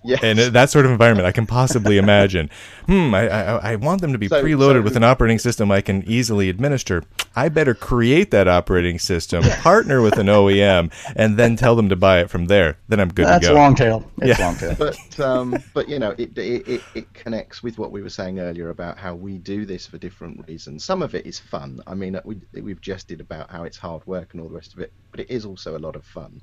[0.05, 0.21] yes.
[0.23, 2.51] and that sort of environment I can possibly imagine.
[2.87, 5.71] Hmm, I, I, I want them to be So- preloaded so- with an operating system
[5.71, 7.05] I can easily administer.
[7.37, 11.97] I better create that operating system, partner with an OEM, and then tell them to
[11.97, 12.77] buy it from there.
[12.89, 13.59] Then I'm good That's to go.
[13.59, 14.11] long tail.
[14.21, 14.45] It's Yeah.
[14.47, 14.75] long tail.
[14.79, 18.41] but um, but you know it, it it it connects with what we were saying
[18.41, 20.85] earlier about how we do this for different reasons.
[20.85, 21.81] Some of it is fun.
[21.87, 24.81] I mean, we we've jested about how it's hard work and all the rest of
[24.81, 26.41] it, but it is also a lot of fun.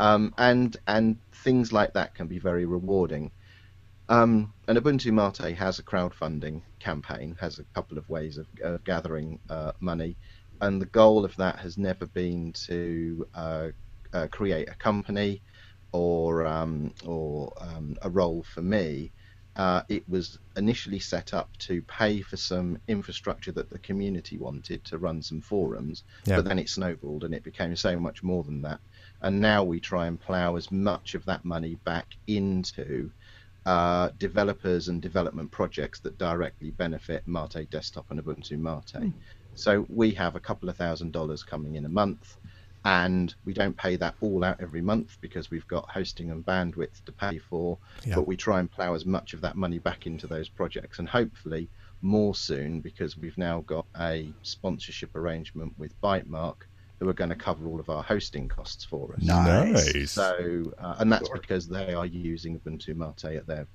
[0.00, 3.32] Um, and and things like that can be very rewarding.
[4.08, 8.82] Um, and Ubuntu Mate has a crowdfunding campaign, has a couple of ways of, of
[8.84, 10.16] gathering uh, money,
[10.62, 13.68] and the goal of that has never been to uh,
[14.14, 15.42] uh, create a company
[15.92, 19.12] or um, or um, a role for me.
[19.56, 24.82] Uh, it was initially set up to pay for some infrastructure that the community wanted
[24.84, 26.36] to run some forums, Yeah.
[26.36, 28.80] but then it snowballed and it became so much more than that.
[29.22, 33.10] And now we try and plough as much of that money back into
[33.66, 39.12] uh, developers and development projects that directly benefit Mate Desktop and Ubuntu Mate.
[39.54, 42.36] So we have a couple of thousand dollars coming in a month,
[42.84, 47.04] and we don't pay that all out every month because we've got hosting and bandwidth
[47.04, 47.76] to pay for.
[48.04, 48.14] Yeah.
[48.14, 51.08] But we try and plough as much of that money back into those projects, and
[51.08, 51.68] hopefully
[52.02, 56.62] more soon because we've now got a sponsorship arrangement with Bytemark
[57.00, 59.22] who are going to cover all of our hosting costs for us.
[59.22, 59.94] Nice.
[59.94, 60.10] Nice.
[60.12, 61.38] So, uh, and that's Sure.
[61.38, 63.66] because they are using Ubuntu Mate at their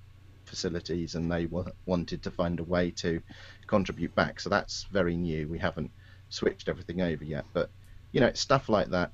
[0.45, 3.19] facilities, and they wa- wanted to find a way to
[3.65, 4.39] contribute back.
[4.39, 5.47] So that's very new.
[5.47, 5.89] We haven't
[6.29, 7.69] switched everything over yet, but
[8.11, 9.11] you know, stuff like that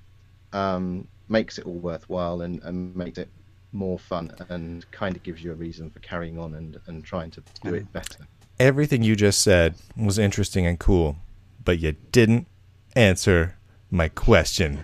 [0.54, 3.30] um, makes it all worthwhile and, and makes it
[3.72, 7.32] more fun and kind of gives you a reason for carrying on and, and trying
[7.32, 8.28] to do it better.
[8.60, 11.16] Everything you just said was interesting and cool,
[11.64, 12.48] but you didn't
[12.96, 13.56] answer
[13.92, 14.84] my question.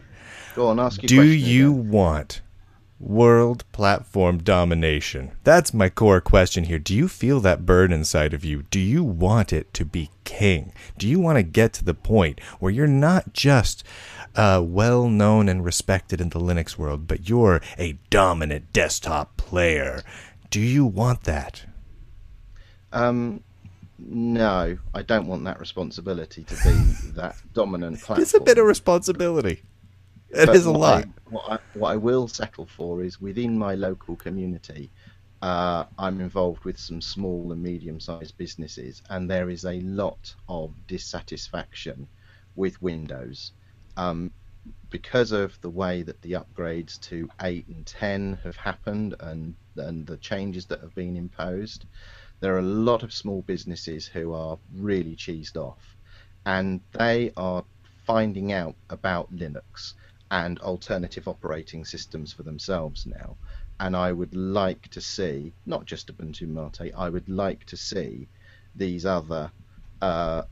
[0.56, 1.92] Go on, ask your Do you again.
[1.92, 2.42] want
[3.00, 5.32] world platform domination?
[5.44, 6.80] That's my core question here.
[6.80, 8.64] Do you feel that burn inside of you?
[8.64, 10.74] Do you want it to be king?
[10.98, 13.84] Do you want to get to the point where you're not just
[14.36, 20.02] uh, well known and respected in the Linux world, but you're a dominant desktop player?
[20.50, 21.66] Do you want that?
[22.92, 23.44] Um,
[24.00, 28.20] no, I don't want that responsibility to be that dominant platform.
[28.22, 29.64] It's a bit of responsibility.
[30.30, 31.06] It But is a lot.
[31.06, 34.92] I, what, I, what I will settle for is within my local community,
[35.42, 40.34] uh, I'm involved with some small and medium sized businesses, and there is a lot
[40.50, 42.08] of dissatisfaction
[42.56, 43.52] with Windows.
[43.96, 44.32] Um,
[44.90, 50.06] because of the way that the upgrades to 8 and 10 have happened and, and
[50.06, 51.86] the changes that have been imposed,
[52.40, 55.96] there are a lot of small businesses who are really cheesed off.
[56.46, 57.64] And they are
[58.06, 59.94] finding out about Linux
[60.32, 63.36] and alternative operating systems for themselves now.
[63.80, 68.28] And I would like to see, not just Ubuntu Mate, I would like to see
[68.76, 69.52] these other
[70.02, 70.44] uh,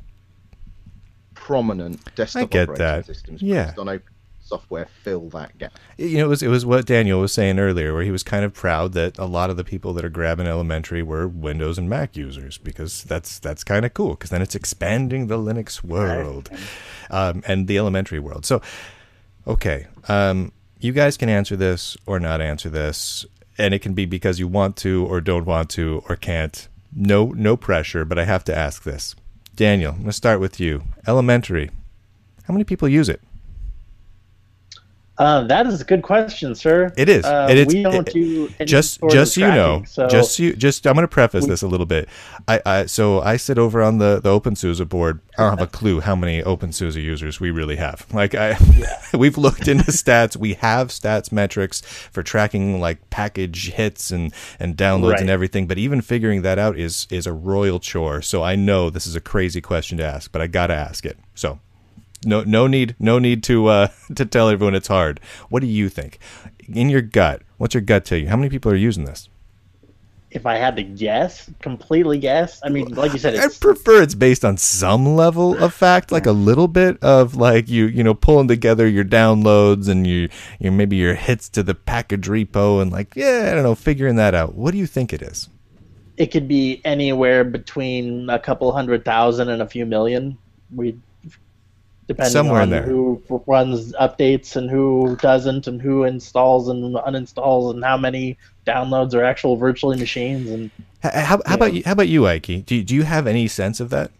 [1.34, 3.06] prominent desktop operating that.
[3.06, 3.65] systems Yeah.
[3.65, 4.14] based on open
[4.45, 5.73] software fill that gap.
[5.97, 8.45] you know, it was it was what Daniel was saying earlier, where he was kind
[8.45, 11.89] of proud that a lot of the people that are grabbing elementary were Windows and
[11.89, 16.49] Mac users because that's that's kind of cool because then it's expanding the Linux world
[17.10, 18.45] um, and the elementary world.
[18.45, 18.62] So,
[19.47, 23.25] okay, um, you guys can answer this or not answer this.
[23.58, 26.67] and it can be because you want to or don't want to or can't.
[26.93, 29.15] No, no pressure, but I have to ask this.
[29.55, 30.84] Daniel, I'm going to start with you.
[31.08, 31.71] Elementary.
[32.43, 33.21] How many people use it?
[35.17, 36.91] Uh, that is a good question, sir.
[36.97, 37.23] It is.
[37.23, 40.43] Uh, It we don't it- do any just just so you know so just so
[40.43, 42.10] you, just i'm going to preface this a little bit.
[42.47, 45.21] I, I so i sit over on the the openSUSE board.
[45.38, 48.06] I don't have a clue how many openSUSE users we really have.
[48.15, 48.58] Like i
[49.13, 50.38] we've looked into stats.
[50.38, 55.78] We have stats metrics for tracking like package hits and and downloads and everything but
[55.78, 58.21] even figuring that out is is a royal chore.
[58.21, 61.17] So i know this is a crazy question to ask but i gotta ask it.
[61.36, 61.60] So
[62.23, 65.19] no no need no need to uh to tell everyone it's hard.
[65.49, 66.19] What do you think?
[66.67, 68.28] In your gut what's your gut tell you?
[68.28, 69.30] How many people are using this?
[70.32, 74.15] If I had to guess, completely guess, I mean, like you said, i prefer it's
[74.15, 78.13] based on some level of fact like a little bit of like you you know
[78.13, 80.28] pulling together your downloads and you
[80.60, 84.17] your maybe your hits to the package repo and like yeah i don't know figuring
[84.17, 84.56] that out.
[84.56, 85.47] What do you think it is?
[86.17, 90.38] It could be anywhere between a couple hundred thousand and a few million.
[90.73, 90.97] We
[92.07, 92.83] depending Somewhere on there.
[92.83, 99.13] who runs updates and who doesn't, and who installs and uninstalls, and how many downloads
[99.13, 100.49] are actual virtual machines.
[100.49, 100.71] And
[101.03, 103.47] H- how, how about you how about you ike do you, do you have any
[103.47, 104.11] sense of that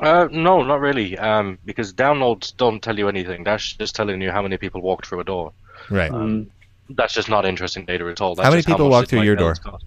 [0.00, 1.18] Uh, no, not really.
[1.18, 3.44] Um, because downloads don't tell you anything.
[3.44, 5.52] That's just telling you how many people walked through a door.
[5.90, 6.46] right um,
[6.90, 8.34] That's just not interesting data at all.
[8.34, 9.54] That's How many people much walk through your door?
[9.54, 9.84] cost.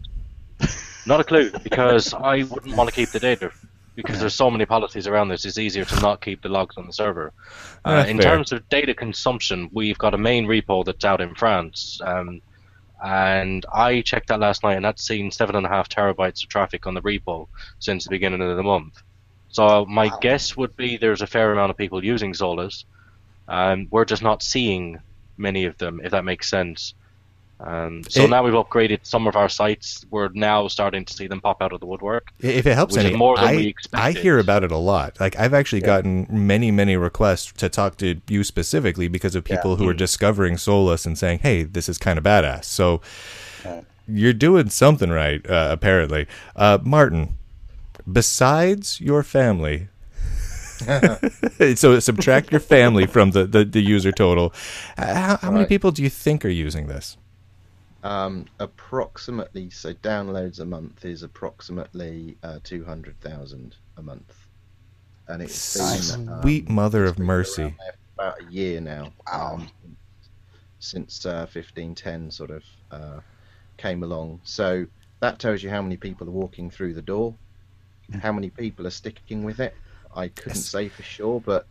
[1.07, 3.51] Not a clue, because I wouldn't want to keep the data.
[3.95, 6.85] Because there's so many policies around this, it's easier to not keep the logs on
[6.85, 7.31] the server.
[7.85, 8.31] Uh, in fair.
[8.31, 12.41] terms of data consumption, we've got a main repo that's out in France, um,
[13.03, 16.49] and I checked that last night, and that's seen seven and a half terabytes of
[16.49, 17.47] traffic on the repo
[17.79, 19.01] since the beginning of the month.
[19.49, 22.83] So my guess would be there's a fair amount of people using Solus.
[23.47, 24.99] Um, we're just not seeing
[25.37, 26.93] many of them, if that makes sense.
[27.61, 30.05] Um, so It- now we've upgraded some of our sites.
[30.11, 32.27] We're now starting to see them pop out of the woodwork.
[32.41, 35.19] If it helps any, more than I, we I hear about it a lot.
[35.21, 39.77] Like I've actually gotten many, many requests to talk to you specifically because of people
[39.77, 42.99] who are discovering Solus and saying, "Hey, this is kind of badass." So
[44.07, 46.27] you're doing something right, uh, apparently.
[46.57, 47.37] Uh, Martin,
[48.11, 49.87] besides your family.
[51.75, 54.53] so subtract your family from the, the, the user total.
[54.97, 55.69] How, how many Right.
[55.69, 57.15] people do you think are using this?
[58.05, 64.47] Um, approximately, so downloads a month is approximately uh, 200,000 a month.
[65.27, 65.75] And it's
[66.15, 67.61] been, um, Sweet mother it's of been mercy.
[67.63, 69.11] around there for about a year now.
[69.25, 69.55] Wow.
[69.55, 69.69] Um,
[70.77, 73.19] since uh, 1510 sort of uh,
[73.77, 74.39] came along.
[74.43, 74.85] So
[75.21, 77.33] that tells you how many people are walking through the door,
[78.21, 79.73] how many people are sticking with it.
[80.15, 81.65] I couldn't That's- say for sure, but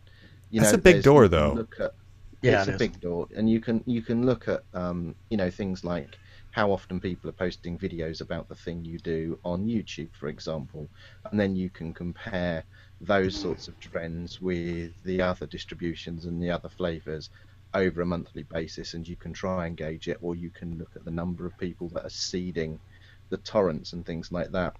[0.51, 1.53] you That's know, a big door, though.
[1.53, 1.93] Look at,
[2.41, 2.79] Yeah, it's it a is.
[2.79, 6.17] big door, and you can you can look at um, you know things like
[6.55, 10.87] how often people are posting videos about the thing you do on YouTube, for example,
[11.29, 12.63] and then you can compare
[13.01, 13.41] those mm.
[13.41, 17.29] sorts of trends with the other distributions and the other flavors
[17.73, 20.91] over a monthly basis, and you can try and gauge it, or you can look
[20.95, 22.79] at the number of people that are seeding
[23.27, 24.77] the torrents and things like that.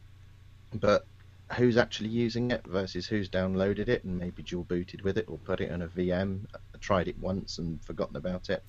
[0.74, 1.06] But
[1.58, 5.38] who's actually using it versus who's downloaded it and maybe dual booted with it or
[5.40, 6.46] put it on a VM,
[6.80, 8.64] tried it once and forgotten about it.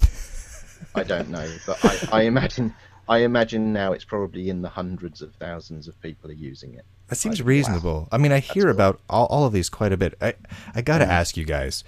[0.94, 2.74] I don't know, but I, I imagine
[3.08, 6.84] I imagine now it's probably in the hundreds of thousands of people are using it.
[7.08, 8.08] That seems I- reasonable.
[8.10, 8.72] I mean, I hear cool.
[8.72, 10.14] about all, all of these quite a bit.
[10.20, 10.34] I,
[10.74, 11.84] I got to ask you guys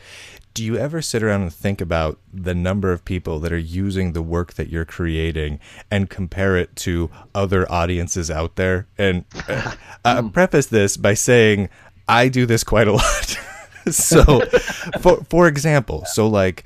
[0.58, 4.12] do you ever sit around and think about the number of people that are using
[4.12, 8.88] the work that you're creating and compare it to other audiences out there?
[8.98, 11.68] And uh, uh, preface this by saying
[12.08, 13.38] I do this quite a lot.
[13.88, 14.40] so,
[15.00, 16.64] for, for example, so like,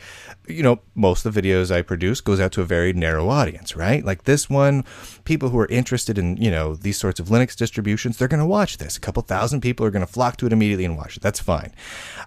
[0.52, 3.74] you know, most of the videos I produce goes out to a very narrow audience,
[3.76, 4.04] right?
[4.04, 4.84] Like this one,
[5.24, 8.46] people who are interested in, you know, these sorts of Linux distributions, they're going to
[8.46, 8.96] watch this.
[8.96, 11.22] A couple thousand people are going to flock to it immediately and watch it.
[11.22, 11.72] That's fine.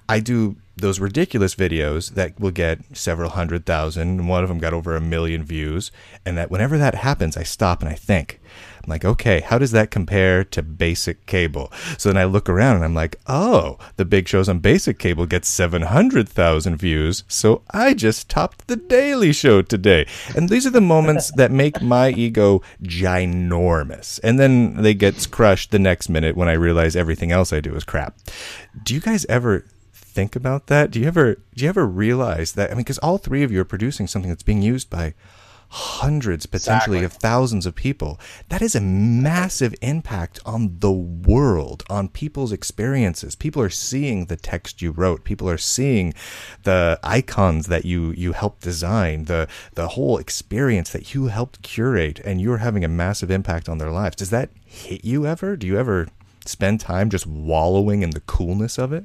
[0.10, 4.20] I do those ridiculous videos that will get several hundred thousand.
[4.20, 5.92] and One of them got over a million views.
[6.26, 8.42] And that whenever that happens, I stop and I think,
[8.86, 11.72] I'm like, okay, how does that compare to basic cable?
[11.98, 15.26] So then I look around and I'm like, oh, the big shows on basic cable
[15.26, 17.24] get 700,000 views.
[17.28, 20.08] So I just topped the Daily Show today.
[20.36, 24.20] And these are the moments that make my ego ginormous.
[24.24, 27.76] And then they get crushed the next minute when I realize everything else I do
[27.76, 28.16] is crap.
[28.84, 30.92] Do you guys ever think about that?
[30.92, 32.70] Do you ever do you ever realize that?
[32.70, 35.14] I mean, because all three of you are producing something that's being used by
[35.70, 37.06] hundreds, potentially Exactly.
[37.18, 38.20] of thousands of people.
[38.50, 43.36] That is a massive impact on the world, on people's experiences.
[43.36, 45.24] People are seeing the text you wrote.
[45.24, 46.14] People are seeing
[46.64, 52.20] the icons that you you helped design, the the whole experience that you helped curate,
[52.24, 54.16] and you're having a massive impact on their lives.
[54.16, 55.56] Does that hit you ever?
[55.56, 56.08] Do you ever
[56.46, 59.04] spend time just wallowing in the coolness of it?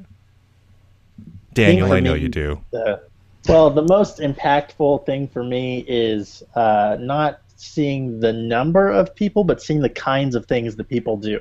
[1.53, 2.61] Daniel, I know you do.
[2.71, 3.03] the
[3.49, 9.45] well the most impactful thing for me is uh, not seeing the number of people
[9.45, 11.41] but seeing the kinds of things that people do.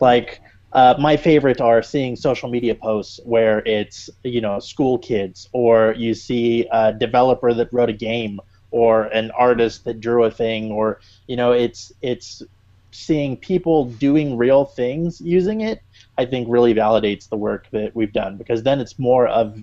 [0.00, 0.40] Like
[0.72, 5.94] uh, my favorite are seeing social media posts where it's you know school kids or
[5.96, 10.72] you see a developer that wrote a game or an artist that drew a thing
[10.72, 12.42] or you know it's it's
[12.90, 15.80] seeing people doing real things using it
[16.18, 19.56] i think really validates the work that we've done because then it's more of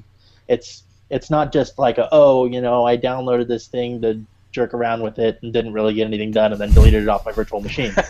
[0.47, 4.19] it's it's not just like a, oh you know i downloaded this thing to
[4.51, 7.25] jerk around with it and didn't really get anything done and then deleted it off
[7.25, 7.93] my virtual machine.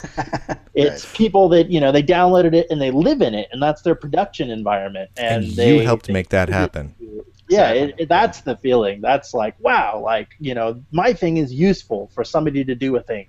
[0.73, 3.81] It's people that you know they downloaded it and they live in it and that's
[3.81, 7.35] their production environment and, And they, you helped they make that contribute happen.
[7.49, 9.01] yeah it, it- that's the feeling.
[9.01, 13.01] That's like wow like you know my thing is useful for somebody to do a
[13.01, 13.27] thing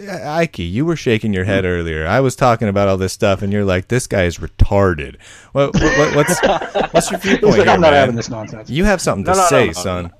[0.00, 2.06] Ike, you were shaking your head earlier.
[2.06, 5.16] I was talking about all this stuff, and you're like, "This guy is retarded."
[5.52, 6.40] What, what, what's
[6.92, 8.70] what's your He's viewpoint like, here, I'm not having this nonsense.
[8.70, 10.12] You have something to No, no, no, say, no, son.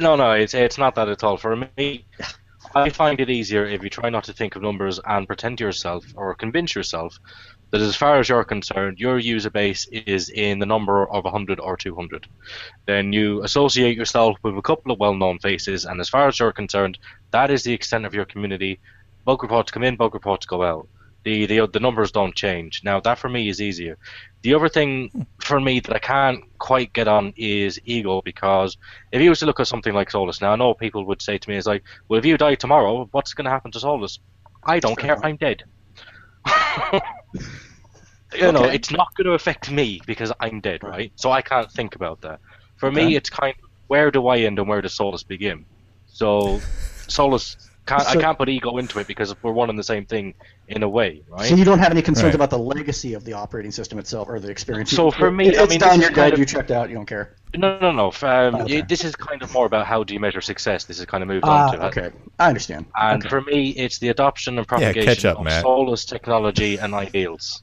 [0.00, 1.36] No, no, it's it's not that at all.
[1.36, 2.04] For me,
[2.74, 5.64] I find it easier if you try not to think of numbers and pretend to
[5.64, 7.18] yourself or convince yourself
[7.70, 11.60] that as far as you're concerned, your user base is in the number of 100
[11.60, 12.26] or 200.
[12.86, 16.52] Then you associate yourself with a couple of well-known faces, and as far as you're
[16.52, 16.98] concerned,
[17.30, 18.80] that is the extent of your community.
[19.24, 20.88] Bug reports come in, bug reports go out.
[21.24, 22.82] The, the the numbers don't change.
[22.84, 23.98] Now that for me is easier.
[24.42, 28.78] The other thing for me that I can't quite get on is ego because
[29.12, 31.36] if you was to look at something like Solus, now I know people would say
[31.36, 34.20] to me is like, well, if you die tomorrow, what's going to happen to Solus?
[34.62, 35.22] I don't care.
[35.24, 35.64] I'm dead.
[38.34, 38.74] You know, Okay.
[38.74, 41.12] it's not going to affect me because I'm dead, right?
[41.16, 42.40] So I can't think about that.
[42.76, 42.94] For Okay.
[42.94, 45.66] me, it's kind of where do I end and where does Solus begin?
[46.06, 46.64] So
[47.08, 47.56] Solus
[47.86, 50.34] can't I can't put ego into it because we're one and the same thing
[50.68, 51.48] in a way, right?
[51.48, 52.34] So you don't have any concerns Right.
[52.34, 54.90] about the legacy of the operating system itself or the experience.
[54.90, 55.98] So for me, it's I mean, done.
[55.98, 56.32] this You're is kind dead.
[56.34, 56.88] of- You checked out.
[56.90, 57.36] You don't care.
[57.56, 58.06] No, no, no.
[58.22, 58.76] Um, Okay.
[58.76, 60.84] you- This is kind of more about how do you measure success.
[60.84, 61.86] This is kind of moved Ah, on to.
[61.86, 62.10] okay.
[62.38, 62.86] I understand.
[62.94, 63.28] And okay.
[63.30, 65.62] for me, it's the adoption and propagation catch up, of Matt.
[65.62, 67.62] Solus technology and ideals.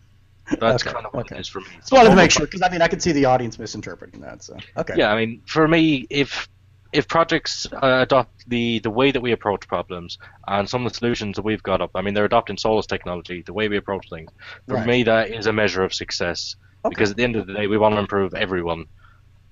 [0.59, 1.37] That's Okay, kind of what okay.
[1.37, 1.67] it is for me.
[1.75, 4.21] I just wanted to make sure because I mean I could see the audience misinterpreting
[4.21, 4.43] that.
[4.43, 4.93] So okay.
[4.95, 6.47] Yeah, I mean, for me, if
[6.95, 10.97] if projects uh, adopt the the way that we approach problems and some of the
[10.97, 14.05] solutions that we've got up, I mean, they're adopting Solus technology, the way we approach
[14.09, 14.31] things.
[14.67, 14.87] For Right.
[14.87, 16.55] me, that is a measure of success
[16.85, 16.89] Okay.
[16.93, 18.85] because at the end of the day, we want to improve everyone.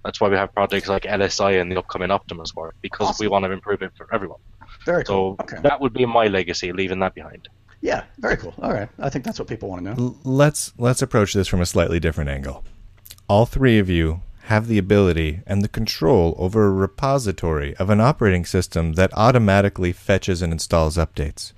[0.06, 3.46] That's why we have projects like LSI and the upcoming Optimus work because we want
[3.46, 4.40] to improve it for everyone.
[4.86, 5.38] Very cool.
[5.38, 5.58] So okay.
[5.64, 7.48] that would be my legacy, leaving that behind.
[7.82, 8.04] Yeah.
[8.20, 8.54] Very cool.
[8.62, 8.90] All right.
[9.00, 9.96] I think that's what people want to know.
[9.98, 12.64] L- let's let's approach this from a slightly different angle.
[13.28, 18.02] All three of you have the ability and the control over a repository of an
[18.02, 21.54] operating system that automatically fetches and installs updates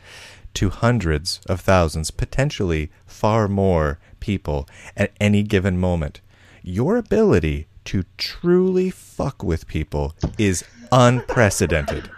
[0.54, 6.22] to hundreds of thousands, potentially far more people at any given moment.
[6.62, 12.10] Your ability to truly fuck with people is unprecedented.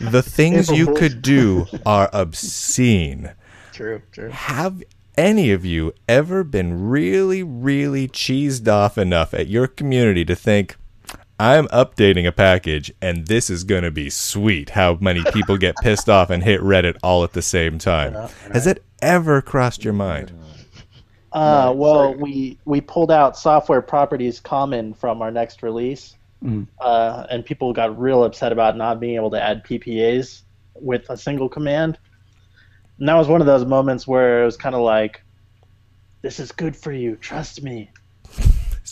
[0.00, 3.32] the things you could do are obscene
[3.72, 4.02] True.
[4.10, 4.30] True.
[4.30, 4.82] have
[5.18, 10.76] any of you ever been really, really cheesed off enough at your community to think,
[11.40, 15.74] I'm updating a package and this is going to be sweet how many people get
[15.82, 18.14] pissed off and hit Reddit all at the same time?
[18.52, 20.32] Has that ever crossed your mind?
[21.32, 26.66] Uh, well, we we pulled out software properties common from our next release, Mhm.
[26.80, 30.42] uh, and people got real upset about not being able to add PPAs
[30.74, 31.98] with a single command.
[32.98, 35.22] And that was one of those moments where it was kind of like,
[36.22, 37.90] "This is good for you, trust me."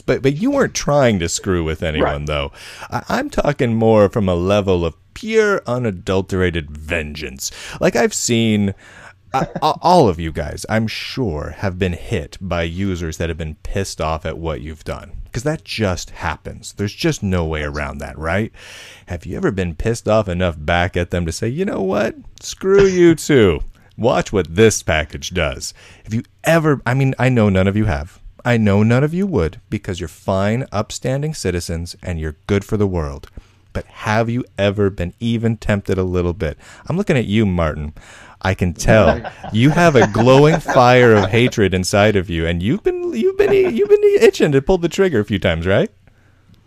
[0.05, 2.27] But but you weren't trying to screw with anyone Right.
[2.27, 2.53] though.
[2.91, 7.51] I, I'm talking more from a level of pure unadulterated vengeance.
[7.81, 8.75] Like I've seen.
[9.35, 13.39] Uh, I- all of you guys, I'm sure, have been hit by users that have
[13.39, 15.13] been pissed off at what you've done.
[15.25, 16.73] Because that just happens.
[16.75, 18.53] There's just no way around that, right?
[19.07, 22.15] Have you ever been pissed off enough back at them to say, you know what?
[22.41, 23.61] Screw you too.
[23.97, 25.73] Watch what this package does.
[26.05, 28.21] If you ever, I mean, I know none of you have.
[28.45, 32.77] I know none of you would because you're fine, upstanding citizens and you're good for
[32.77, 33.29] the world.
[33.73, 36.57] But have you ever been even tempted a little bit?
[36.87, 37.93] I'm looking at you, Martin.
[38.41, 39.21] I can tell
[39.53, 43.53] you have a glowing fire of hatred inside of you, and you've been you've been
[43.53, 45.91] you've been itching to pull the trigger a few times, right?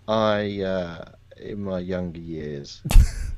[0.07, 1.05] I, uh,
[1.37, 2.81] in my younger years,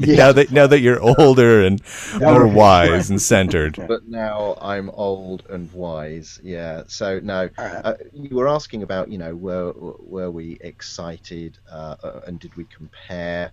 [0.00, 1.82] now that now that you're older and
[2.20, 3.76] more wise and centered.
[3.88, 6.40] But now I'm old and wise.
[6.42, 6.84] Yeah.
[6.86, 12.20] So no, uh, you were asking about you know were were we excited uh, uh,
[12.26, 13.52] and did we compare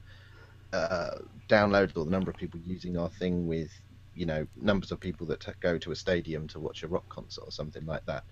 [0.74, 1.12] uh,
[1.48, 3.72] downloads or the number of people using our thing with
[4.14, 7.08] you know numbers of people that t- go to a stadium to watch a rock
[7.10, 8.24] concert or something like that.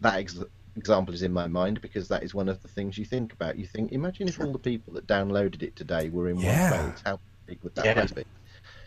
[0.00, 0.38] That ex-
[0.80, 3.58] example is in my mind because that is one of the things you think about.
[3.58, 6.70] You think, imagine if all the people that downloaded it today were in Yeah.
[6.70, 7.02] one place.
[7.04, 7.94] How big would that Yeah.
[7.94, 8.24] place be?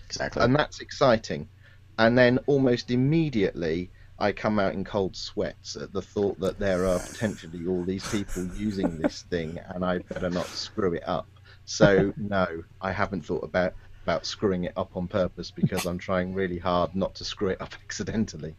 [0.09, 0.43] Exactly.
[0.43, 1.49] and that's exciting.
[1.97, 6.85] And then almost immediately, I come out in cold sweats at the thought that there
[6.85, 11.27] are potentially all these people using this thing, and I better not screw it up.
[11.65, 13.73] So no, I haven't thought about
[14.05, 17.61] about screwing it up on purpose because I'm trying really hard not to screw it
[17.61, 18.55] up accidentally.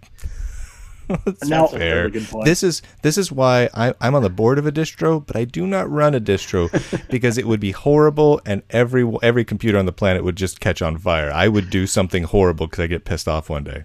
[1.25, 2.11] That's Now- fair.
[2.11, 2.45] Point.
[2.45, 5.45] This is this is why I, I'm on the board of a distro, but I
[5.45, 6.71] do not run a distro
[7.11, 10.81] because it would be horrible, and every every computer on the planet would just catch
[10.83, 11.31] on fire.
[11.31, 13.85] I would do something horrible because I get pissed off one day.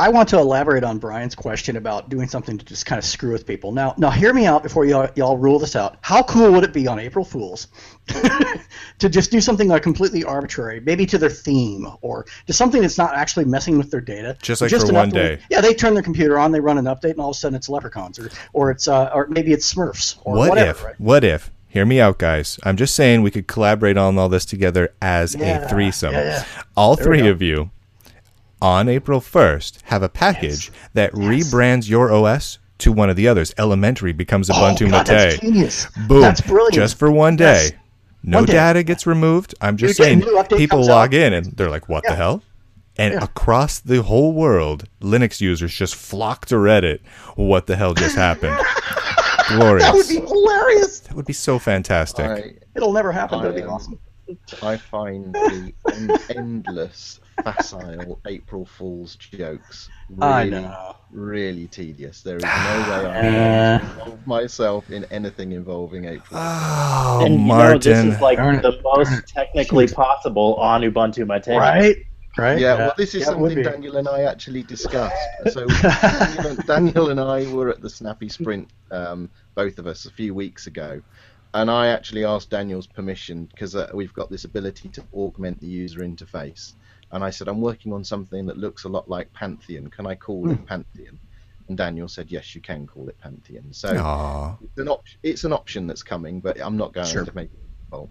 [0.00, 3.32] I want to elaborate on Bryan's question about doing something to just kind of screw
[3.32, 3.70] with people.
[3.70, 5.98] Now, now hear me out before y'all, y'all rule this out.
[6.00, 7.68] How cool would it be on April Fools
[8.98, 12.96] to just do something like completely arbitrary, maybe to their theme or to something that's
[12.96, 14.38] not actually messing with their data?
[14.40, 15.38] Just like but for one day.
[15.50, 17.54] yeah, they turn their computer on, they run an update, and all of a sudden
[17.56, 20.70] it's leprechauns, or or it's uh, or maybe it's Smurfs, or what whatever.
[20.70, 20.84] if?
[20.84, 20.98] right?
[20.98, 21.50] What if?
[21.68, 22.58] Hear me out, guys.
[22.62, 26.14] I'm just saying we could collaborate on all this together as Yeah, a threesome.
[26.14, 26.62] yeah, yeah.
[26.74, 27.70] All There three of you
[28.62, 33.52] on April 1st have a package that rebrands your OS to one of the others.
[33.58, 35.52] Elementary becomes Ubuntu oh, God, that's Mate.
[35.52, 35.86] genius.
[36.08, 36.20] Boom.
[36.22, 36.74] That's brilliant.
[36.74, 37.64] Just for one day.
[37.64, 37.72] Yes.
[38.22, 38.52] No One day.
[38.54, 39.54] data gets removed.
[39.60, 41.20] I'm just You get a saying people log out.
[41.20, 42.42] in and they're like, what the hell?
[42.98, 43.24] And Yeah.
[43.24, 47.00] across the whole world, Linux users just flock to Reddit.
[47.36, 48.58] What the hell just happened?
[49.48, 49.84] Glorious.
[49.84, 51.00] that would be hilarious.
[51.00, 52.26] That would be so fantastic.
[52.26, 53.40] I, It'll never happen.
[53.42, 53.98] That'd be I, um, awesome.
[54.62, 59.88] I find the en- endless, facile April Fool's jokes
[60.20, 60.96] I really, know.
[61.10, 62.22] really tedious.
[62.22, 66.26] There is no way I can involve myself in anything involving April.
[66.32, 67.80] Oh, and you know, Martin.
[68.06, 68.62] this is like Darn it.
[68.62, 71.46] the most technically possible on Ubuntu Mate.
[71.56, 71.96] Right?
[72.38, 72.58] Right?
[72.60, 73.62] Yeah, well, this is Yeah, something.
[73.62, 75.16] Daniel and I actually discussed.
[75.52, 80.06] So Daniel and, Daniel and I were at the Snappy Sprint, um, both of us,
[80.06, 81.02] a few weeks ago,
[81.54, 85.66] and I actually asked Daniel's permission because uh, we've got this ability to augment the
[85.66, 86.74] user interface.
[87.12, 89.88] And I said, I'm working on something that looks a lot like Pantheon.
[89.88, 90.50] Can I call Hmm.
[90.52, 91.18] it Pantheon?
[91.68, 93.64] And Daniel said, yes, you can call it Pantheon.
[93.72, 93.88] So
[94.62, 97.24] it's an, op- it's an option that's coming, but I'm not going Sure.
[97.24, 97.58] to make it.
[97.90, 98.08] Well,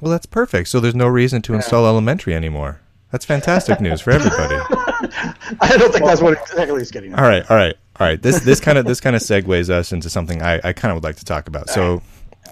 [0.00, 0.68] Well, that's perfect.
[0.68, 2.80] So there's no reason to install Elementary anymore.
[3.10, 4.54] That's fantastic news for everybody.
[5.60, 7.18] I don't think that's what exactly he's getting at.
[7.18, 8.20] All right, all right, all right.
[8.22, 10.96] This this kind of this kind of segues us into something I, I kind of
[10.96, 11.68] would like to talk about.
[11.68, 12.00] So,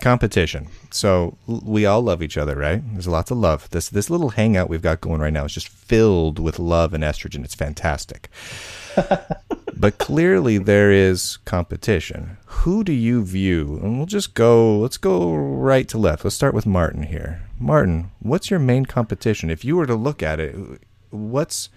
[0.01, 0.69] competition.
[0.91, 2.83] So we all love each other, right?
[2.93, 3.69] There's lots of love.
[3.71, 7.05] This this little hangout we've got going right now is just filled with love and
[7.05, 7.45] estrogen.
[7.45, 8.29] It's fantastic.
[9.77, 12.39] but clearly there is competition.
[12.47, 13.79] Who do you view?
[13.83, 14.79] And we'll just go.
[14.79, 16.25] Let's go right to left.
[16.25, 17.43] Let's start with Martin here.
[17.59, 19.51] Martin, what's your main competition?
[19.51, 20.57] If you were to look at it,
[21.11, 21.69] what's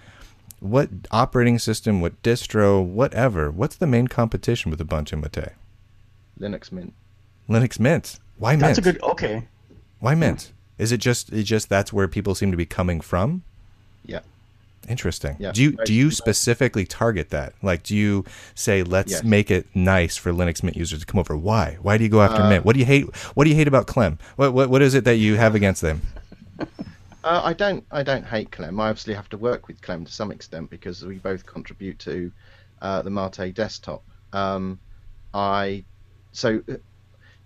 [0.59, 5.51] what operating system, what distro, whatever, what's the main competition with Ubuntu Mate?
[6.39, 6.93] Linux Mint.
[7.49, 8.19] Linux Mint.
[8.37, 8.61] Why Mint?
[8.61, 9.01] That's a good.
[9.03, 9.47] Okay.
[9.99, 10.51] Why Mint?
[10.77, 13.43] Is it just it just that's where people seem to be coming from?
[14.05, 14.19] Yeah.
[14.89, 15.37] Interesting.
[15.39, 17.53] Yeah, do you most- do you specifically target that?
[17.61, 19.23] Like, do you say let's Yes.
[19.23, 21.37] make it nice for Linux Mint users to come over?
[21.37, 21.77] Why?
[21.81, 22.65] Why do you go after Uh, Mint?
[22.65, 23.05] What do you hate?
[23.35, 24.19] What do you hate about Clem?
[24.35, 26.01] What what what is it that you have against them?
[27.25, 27.85] Uh, I don't.
[27.89, 28.81] I don't hate Clem.
[28.81, 32.29] I obviously have to work with Clem to some extent because we both contribute to
[32.81, 34.03] uh, the Mate desktop.
[34.33, 34.77] Um,
[35.33, 35.85] I
[36.33, 36.73] so uh,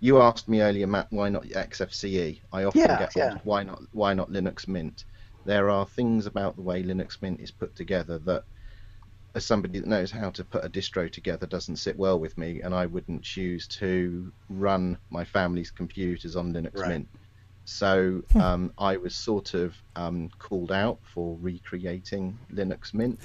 [0.00, 2.42] you asked me earlier, Matt, why not XFCE?
[2.52, 3.34] I often Yeah, get yeah.
[3.34, 5.04] asked why not why not Linux Mint.
[5.44, 8.44] There are things about the way Linux Mint is put together that,
[9.34, 12.60] as somebody that knows how to put a distro together, doesn't sit well with me,
[12.62, 16.86] and I wouldn't choose to run my family's computers on Linux Right.
[16.86, 17.08] Mint.
[17.64, 23.20] So um, I was sort of um, called out for recreating Linux Mint.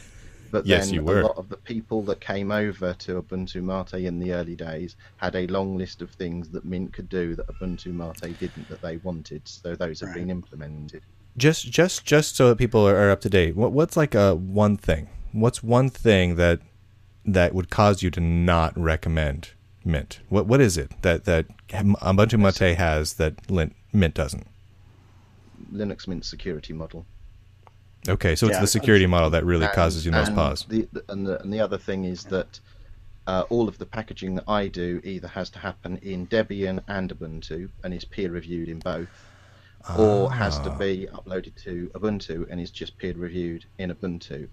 [0.54, 4.06] But Yes, then you a lot of the people that came over to Ubuntu Mate
[4.06, 7.48] in the early days had a long list of things that Mint could do that
[7.48, 9.42] Ubuntu Mate didn't that they wanted.
[9.48, 10.20] So those have Right.
[10.20, 11.02] been implemented.
[11.38, 13.56] Just just just so that people are, are up to date.
[13.56, 15.10] What what's like a one thing?
[15.32, 16.60] What's one thing that
[17.26, 19.50] that would cause you to not recommend
[19.84, 20.20] Mint?
[20.30, 24.46] What what is it that that Ubuntu Mate has that Lin- Mint doesn't?
[25.74, 27.08] Linux Mint security model.
[28.10, 30.66] Okay, so it's Yeah, the security model that really And- causes you most pause.
[30.68, 32.60] The, the- and, the, and the other thing is that
[33.28, 37.18] uh, all of the packaging that I do either has to happen in Debian and
[37.18, 39.08] Ubuntu and is peer reviewed in both.
[39.98, 40.78] or has to Ah.
[40.78, 44.48] be uploaded to Ubuntu and is just peer reviewed in Ubuntu.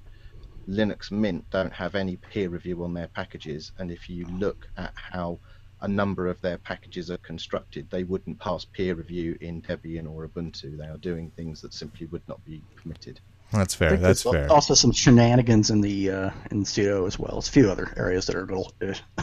[0.69, 4.93] Linux Mint don't have any peer review on their packages, and if you look at
[4.97, 5.39] how
[5.83, 10.27] a number of their packages are constructed, they wouldn't pass peer review in Debian or
[10.27, 10.77] Ubuntu.
[10.77, 13.21] They are doing things that simply would not be permitted.
[13.53, 13.97] That's fair.
[13.97, 14.53] That's there's fair.
[14.53, 17.33] Also, some shenanigans in the uh, in sudo as well.
[17.33, 18.73] There's a few other areas that are a little.
[18.81, 18.93] Uh,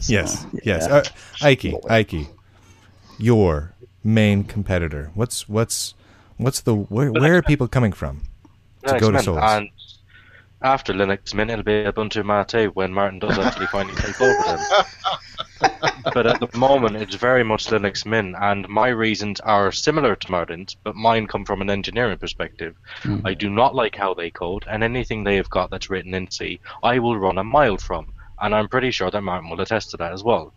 [0.00, 0.46] so, Yes.
[0.64, 0.86] Yes.
[0.88, 0.94] yeah.
[0.94, 1.04] Uh,
[1.42, 2.28] Ike, Ike,
[3.18, 5.10] your main competitor.
[5.14, 5.94] What's what's
[6.36, 8.22] what's the where, where are people coming from
[8.84, 9.44] to Linux go to Mint, Solus?
[9.44, 9.70] And
[10.62, 14.58] after Linux Mint, it'll be Ubuntu Mate when Martin does actually finally take over them.
[16.14, 20.30] but at the moment, it's very much Linux Mint, and my reasons are similar to
[20.30, 22.74] Martin's, but mine come from an engineering perspective.
[23.02, 23.22] Mhm.
[23.24, 26.30] I do not like how they code, and anything they have got that's written in
[26.30, 28.12] C, I will run a mile from.
[28.40, 30.54] And I'm pretty sure that Martin will attest to that as well.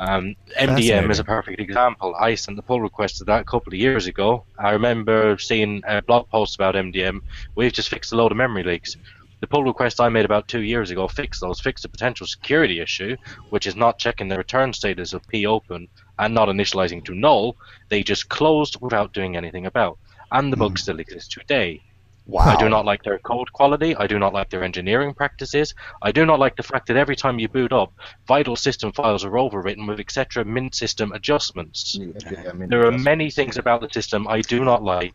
[0.00, 2.16] Um, MDM is a perfect example.
[2.18, 4.44] I sent the pull request to that a couple of years ago.
[4.58, 7.20] I remember seeing a blog post about MDM.
[7.54, 8.96] We've just fixed a load of memory leaks.
[9.42, 12.78] The pull request I made about two years ago fixed those, fixed a potential security
[12.78, 13.16] issue,
[13.50, 15.88] which is not checking the return status of popen
[16.20, 17.56] and not initializing to null.
[17.88, 19.98] They just closed without doing anything about.
[20.30, 20.76] And the bug hmm.
[20.76, 21.82] still exists today.
[22.26, 22.42] wow.
[22.42, 23.96] I do not like their code quality.
[23.96, 25.74] I do not like their engineering practices.
[26.02, 27.92] I do not like the fact that every time you boot up,
[28.28, 30.44] vital system files are overwritten with etc.
[30.44, 31.98] mint system adjustments.
[31.98, 35.14] Yeah, I mean, There are many things about the system I do not like,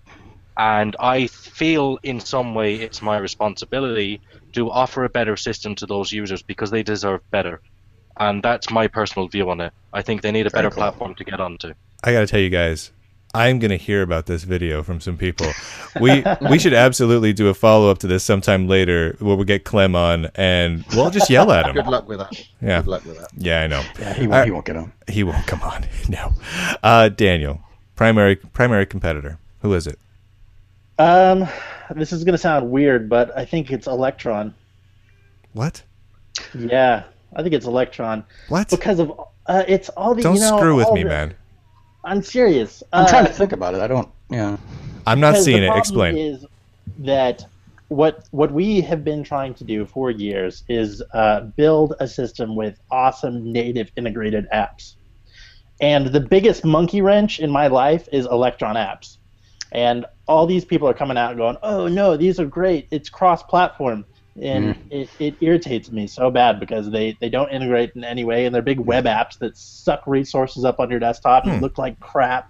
[0.58, 4.22] and I feel in some way it's my responsibility
[4.54, 7.62] to offer a better system to those users because they deserve better.
[8.20, 9.72] And that's my personal view on it.
[9.94, 10.82] I think they need a Very better cool.
[10.84, 11.74] platform to get onto.
[12.04, 12.92] I got to tell you guys,
[13.36, 15.48] I'm going to hear about this video from some people.
[16.02, 19.64] We we should absolutely do a follow up to this sometime later where we get
[19.66, 21.76] Clem on and we'll just yell at him.
[21.76, 22.34] Good luck with that.
[22.62, 22.80] Yeah.
[22.82, 23.30] Good luck with that.
[23.38, 23.84] Yeah, I know.
[24.00, 24.94] Yeah, he Uh, won't, he won't get on.
[25.08, 25.86] He won't come on.
[26.10, 26.34] No.
[26.82, 27.62] Uh, Daniel,
[27.96, 29.38] primary primary competitor.
[29.62, 30.00] Who is it?
[31.00, 31.48] Um,
[31.96, 34.54] this is gonna sound weird, but I think it's Electron.
[35.54, 35.84] What?
[36.54, 37.04] Yeah,
[37.36, 38.70] I think it's Electron What?
[38.70, 39.12] because of
[39.48, 40.22] uh, it's all the.
[40.24, 41.36] Don't you know, screw with me, the- man.
[42.04, 42.84] I'm serious.
[42.94, 43.82] I'm Uh, trying to think about it.
[43.82, 44.08] I don't.
[44.30, 44.58] Yeah.
[45.06, 45.76] I'm not because the seeing it.
[45.76, 46.18] Explain.
[46.18, 46.46] Is
[47.00, 47.46] that
[47.90, 52.56] what what we have been trying to do for years is uh, build a system
[52.56, 54.96] with awesome native integrated apps,
[55.80, 59.18] and the biggest monkey wrench in my life is Electron apps,
[59.72, 62.88] and all these people are coming out and going, "Oh no, these are great!
[62.92, 64.06] It's cross-platform."
[64.40, 68.46] And it, it irritates me so bad because they, they don't integrate in any way,
[68.46, 71.62] and they're big web apps that suck resources up on your desktop and Hmm.
[71.64, 72.46] look like crap,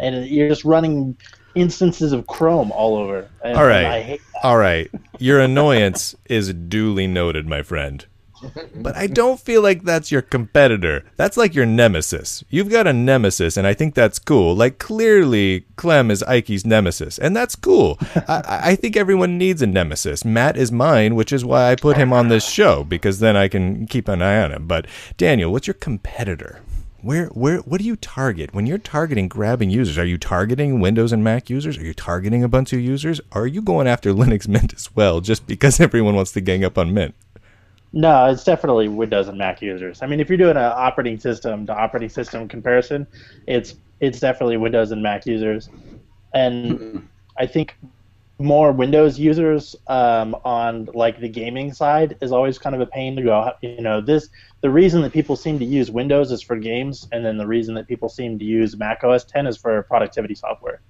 [0.00, 1.16] and you're just running
[1.54, 3.30] instances of Chrome all over.
[3.44, 4.44] And, all right, I hate that.
[4.48, 4.90] all right,
[5.20, 8.04] Your annoyance is duly noted, my friend.
[8.74, 11.04] But I don't feel like that's your competitor.
[11.16, 12.44] That's like your nemesis.
[12.48, 14.54] You've got a nemesis, and I think that's cool.
[14.54, 17.98] Like, clearly, Clem is Ike's nemesis, and that's cool.
[18.28, 20.24] I, I think everyone needs a nemesis.
[20.24, 23.48] Matt is mine, which is why I put him on this show, because then I
[23.48, 24.66] can keep an eye on him.
[24.66, 24.86] But,
[25.16, 26.60] Daniel, what's your competitor?
[27.00, 29.96] Where, where, what do you target when you're targeting grabbing users?
[29.98, 31.78] Are you targeting Windows and Mac users?
[31.78, 33.20] Are you targeting Ubuntu users?
[33.30, 36.76] Are you going after Linux Mint as well, just because everyone wants to gang up
[36.76, 37.14] on Mint?
[37.92, 40.02] No, it's definitely Windows and Mac users.
[40.02, 43.06] I mean, if you're doing an operating system to operating system comparison,
[43.46, 45.70] it's it's definitely Windows and Mac users,
[46.34, 47.08] and
[47.38, 47.76] I think
[48.38, 53.16] more Windows users um, on like the gaming side is always kind of a pain
[53.16, 53.52] to go.
[53.62, 54.28] You know, this
[54.60, 57.74] the reason that people seem to use Windows is for games, and then the reason
[57.74, 60.80] that people seem to use Mac OS 10 is for productivity software.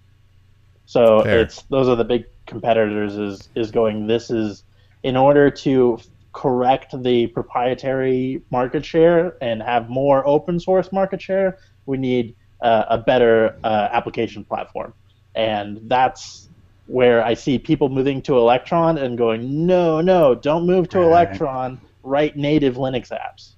[0.85, 1.41] So Fair.
[1.41, 3.17] it's those are the big competitors.
[3.17, 4.07] Is is going.
[4.07, 4.65] This is
[5.03, 5.99] in order to
[6.39, 12.85] correct the proprietary market share and have more open source market share, we need uh,
[12.89, 14.95] a better uh, application platform.
[15.35, 16.49] And that's
[16.87, 21.01] where I see people moving to Electron and going, no, no, don't move to.
[21.01, 21.81] Electron.
[22.05, 23.55] Write native Linux apps.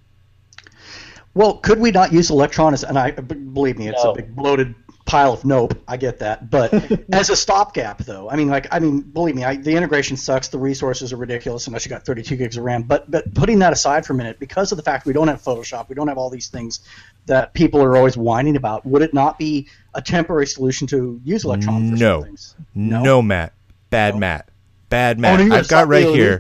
[1.35, 4.13] Well, could we not use Electron as, and I believe me, it's No.
[4.13, 4.75] a big bloated
[5.11, 5.75] pile of nope.
[5.89, 6.73] I get that, but
[7.13, 10.49] as a stopgap, though, I mean, like, I mean, believe me, I, the integration sucks.
[10.49, 12.85] The resources are ridiculous unless you got 32 gigs of RAM.
[12.85, 15.43] But but putting that aside for a minute, because of the fact we don't have
[15.43, 16.81] Photoshop, we don't have all these things
[17.27, 18.87] that people are always whining about.
[18.87, 22.23] Would it not be a temporary solution to use Electron for No.
[22.23, 22.55] things?
[22.75, 23.53] No, Matt.
[23.91, 24.49] Bad Matt.
[24.89, 25.47] Bad Oh, Matt.
[25.47, 26.39] no, I've got right here.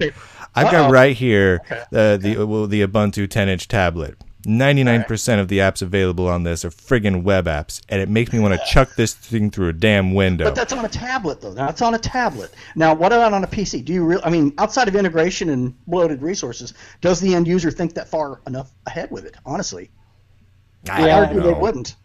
[0.54, 1.82] I've got right here Okay.
[1.92, 4.16] uh, the well, the Ubuntu 10-inch tablet.
[4.42, 8.38] 99% of the apps available on this are friggin' web apps, and it makes me
[8.38, 10.44] want to chuck this thing through a damn window.
[10.44, 11.52] But that's on a tablet, though.
[11.52, 12.50] That's on a tablet.
[12.74, 13.84] Now, what about on a PC?
[13.84, 14.22] Do you really?
[14.24, 18.40] I mean, outside of integration and bloated resources, does the end user think that far
[18.46, 19.36] enough ahead with it?
[19.44, 19.90] Honestly,
[20.88, 21.06] I I Yeah.
[21.06, 21.96] don't argue they wouldn't.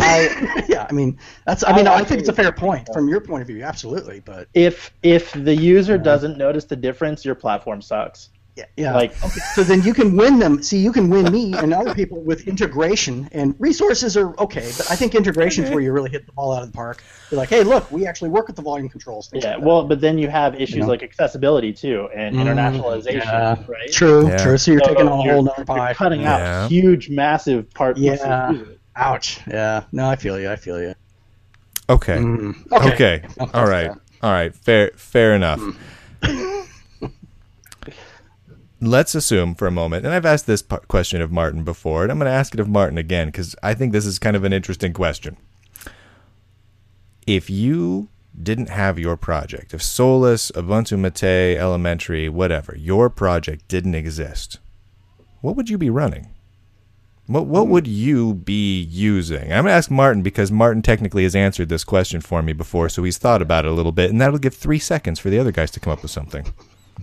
[0.00, 1.64] I, yeah, I mean that's.
[1.66, 4.20] I mean, I I, think it's a fair point from your point of view, absolutely.
[4.20, 8.30] But if if the user doesn't notice the difference, your platform sucks.
[8.56, 8.94] Yeah, yeah.
[8.94, 9.14] Like
[9.54, 10.62] so then you can win them.
[10.62, 14.90] See, you can win me and other people with integration and resources are okay, but
[14.90, 17.02] I think integration is where you really hit the ball out of the park.
[17.30, 19.30] You're like, hey, look, we actually work with the volume controls.
[19.32, 20.86] yeah, like well, but then you have issues know?
[20.88, 23.56] like accessibility too and Mm, internationalization, yeah.
[23.68, 23.90] right?
[23.90, 24.36] True, Yeah.
[24.42, 24.58] true.
[24.58, 25.94] So you're So taking on a you're- whole nother You're pie.
[25.94, 26.64] cutting Yeah.
[26.64, 27.96] out huge, massive part.
[27.96, 28.52] Yeah.
[28.96, 29.40] Ouch.
[29.48, 29.84] Yeah.
[29.92, 30.50] No, I feel you.
[30.50, 30.94] I feel you.
[31.88, 32.16] Okay.
[32.18, 32.54] Mm.
[32.70, 33.22] Okay.
[33.24, 33.86] Oh, All that's right.
[33.86, 34.00] fair.
[34.22, 34.54] All right.
[34.54, 34.90] Fair.
[34.96, 35.60] Fair enough.
[38.84, 42.18] Let's assume for a moment, and I've asked this question of Martin before, and I'm
[42.18, 44.52] going to ask it of Martin again because I think this is kind of an
[44.52, 45.36] interesting question.
[47.24, 48.08] If you
[48.42, 54.58] didn't have your project, if Solus, Ubuntu Mate, Elementary, whatever, your project didn't exist,
[55.42, 56.30] what would you be running?
[57.28, 59.52] What what would you be using?
[59.52, 63.04] I'm gonna ask Martin because Martin technically has answered this question for me before, so
[63.04, 65.52] he's thought about it a little bit, and that'll give three seconds for the other
[65.52, 66.52] guys to come up with something.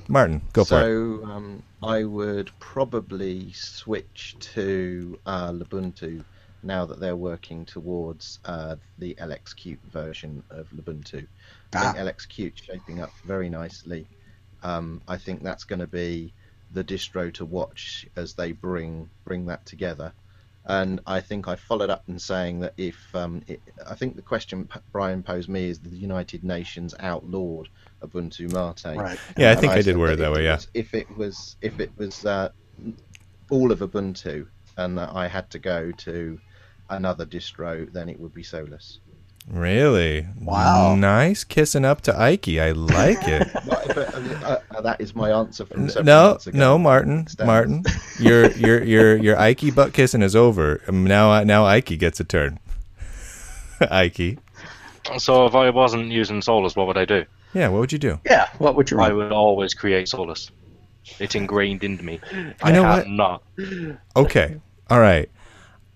[0.10, 0.84] Martin, go for it.
[0.84, 6.26] so um, I would probably switch to uh, Lubuntu
[6.62, 11.28] now that they're working towards uh, the LXQt version of Lubuntu.
[11.74, 11.94] I Ah.
[11.94, 14.10] think LXQt shaping up very nicely.
[14.62, 16.36] Um, I think that's going to be
[16.72, 20.14] the distro to watch as they bring bring that together.
[20.66, 24.22] And I think I followed up in saying that if um, it, I think the
[24.22, 27.70] question Bryan posed me is the United Nations outlawed
[28.02, 28.98] Ubuntu Mate.
[28.98, 29.20] Right.
[29.38, 30.44] Yeah, I think I did wear it that that way.
[30.46, 30.56] Yeah.
[30.56, 32.50] was- If it was if it was uh,
[33.50, 34.48] all of Ubuntu
[34.78, 36.40] and that I had to go to
[36.90, 39.00] another distro, then it would be Solus.
[39.50, 40.28] Really?
[40.42, 40.96] Wow.
[40.96, 42.48] Nice kissing up to Ike.
[42.50, 43.48] I like it.
[43.66, 43.98] Well, but,
[44.44, 46.52] uh, uh, that is my answer from several no, ago.
[46.54, 47.48] no, Martin, Stands.
[47.48, 47.84] Martin,
[48.20, 50.82] your your your your Ike butt kissing is over.
[50.88, 52.60] Um, Now now Ike gets a turn.
[53.92, 54.38] Ike.
[55.18, 57.26] So if I wasn't using Solus, what would I do?
[57.54, 58.20] Yeah, what would you do?
[58.26, 58.50] Yeah.
[58.58, 60.52] What would you I would always create Solus.
[61.20, 62.20] It's ingrained into me.
[62.62, 63.08] I know have what?
[63.08, 63.44] not.
[64.16, 64.62] Okay.
[64.90, 65.30] All right.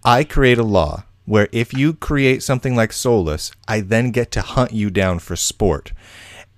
[0.04, 4.42] I create a law where if you create something like Solus, I then get to
[4.42, 5.94] hunt you down for sport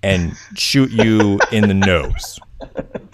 [0.02, 2.40] and shoot you in the nose.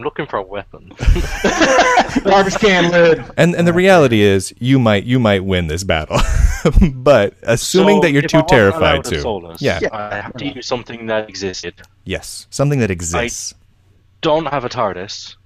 [0.00, 0.90] I'm looking for a weapon.
[2.24, 3.22] Garbage can lid.
[3.36, 6.18] And and the reality is you might you might win this battle.
[6.94, 9.20] but assuming So that you're too terrified to.
[9.20, 9.80] Solus, Yeah.
[9.92, 11.74] I have to use something that existed.
[12.04, 12.46] Yes.
[12.48, 13.52] Something that exists.
[14.22, 15.36] Don't have a TARDIS.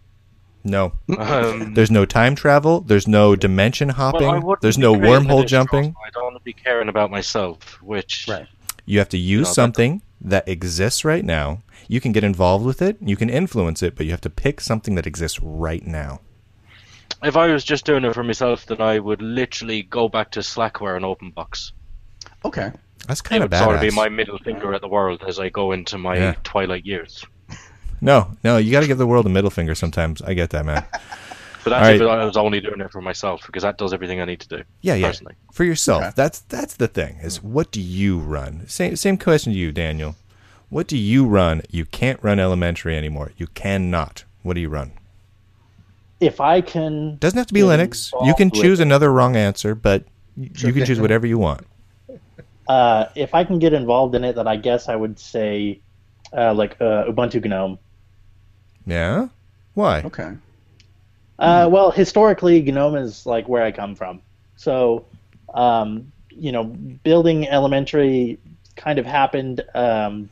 [0.63, 0.93] No.
[1.19, 2.81] Um, There's no time travel.
[2.81, 4.41] There's no dimension hopping.
[4.41, 5.97] wouldn't there's no wormhole jumping.
[6.07, 8.47] I don't want to be caring about myself, which Right.
[8.87, 11.63] You have to use know, something that exists right now.
[11.89, 12.97] You can get involved with it.
[13.01, 16.21] You can influence it, but you have to pick something that exists right now.
[17.23, 20.41] if I was just doing it for myself, then I would literally go back to
[20.41, 21.73] Slackware and OpenBox.
[22.45, 22.71] Okay.
[23.07, 25.39] That's It kind of would sort of be my middle finger at the world as
[25.39, 26.35] I go into my Yeah.
[26.45, 27.25] twilight years.
[28.01, 30.21] No, no, you got to give the world a middle finger sometimes.
[30.23, 30.85] I get that, man.
[31.65, 32.13] But that's All if.
[32.21, 34.65] I was only doing it for myself, because that does everything I need to do.
[34.83, 35.07] Yeah, yeah.
[35.07, 35.35] Personally.
[35.51, 36.03] For yourself.
[36.03, 36.13] Okay.
[36.15, 37.17] That's that's the thing.
[37.23, 38.67] Is what do you run?
[38.69, 40.15] Same same question to you, Daniel.
[40.71, 41.63] What do you run?
[41.71, 43.33] You can't run elementary anymore.
[43.37, 44.25] You cannot.
[44.43, 44.93] What do you run?
[46.21, 48.11] If I can, Doesn't have to be Linux.
[48.27, 50.05] You can involved with choose another wrong answer, but
[50.37, 51.67] you can choose whatever you want.
[52.69, 55.81] uh, if I can get involved in it, then I guess I would say,
[56.37, 57.79] uh, like uh, Ubuntu GNOME.
[58.87, 59.29] Yeah.
[59.75, 60.03] Why?
[60.03, 60.33] Okay.
[61.39, 64.23] Uh, well, historically, GNOME is like where I come from.
[64.57, 65.05] So,
[65.53, 68.39] um, you know, building elementary
[68.77, 70.31] kind of happened um,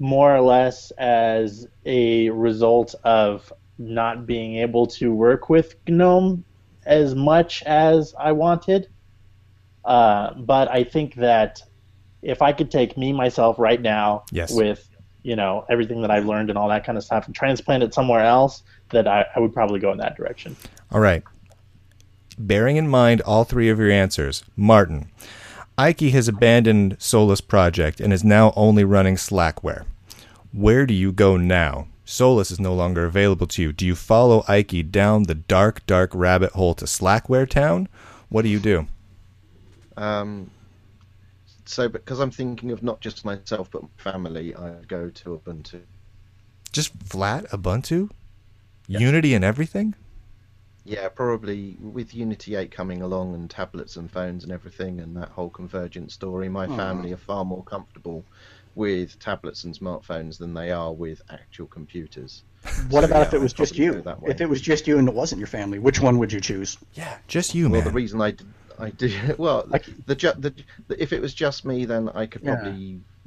[0.00, 6.42] more or less as a result of not being able to work with GNOME
[6.84, 8.88] as much as I wanted.
[9.84, 11.62] Uh, but I think that
[12.22, 14.52] if I could take me myself right now Yes.
[14.52, 14.86] with
[15.22, 17.92] you know everything that I've learned and all that kind of stuff and transplant it
[17.94, 20.56] somewhere else, that I, I would probably go in that direction.
[20.90, 21.22] All right.
[22.38, 25.10] Bearing in mind all three of your answers, Martin,
[25.80, 29.86] Ike has abandoned Solus Project and is now only running Slackware.
[30.52, 31.88] Where do you go now?
[32.04, 33.72] Solus is no longer available to you.
[33.72, 37.88] Do you follow Ike down the dark, dark rabbit hole to Slackware Town?
[38.28, 38.88] What do you do?
[39.96, 40.50] Um,
[41.64, 45.80] so, because I'm thinking of not just myself but my family, I go to Ubuntu.
[46.72, 48.10] Just flat Ubuntu?
[48.86, 49.94] Unity and everything?
[50.90, 55.28] Yeah, probably with Unity 8 coming along and tablets and phones and everything and that
[55.28, 58.24] whole convergent story, my oh, family are far more comfortable
[58.74, 62.42] with tablets and smartphones than they are with actual computers.
[62.90, 64.00] What So, about yeah, if it was I'd just you?
[64.02, 64.18] that.
[64.26, 66.76] If it was just you and it wasn't your family, which one would you choose?
[66.94, 67.84] Yeah, just you, Well, man.
[67.84, 69.12] the reason I did, I do.
[69.38, 70.54] Well, Like- the, the,
[70.88, 72.56] the if it was just me, then I could Yeah.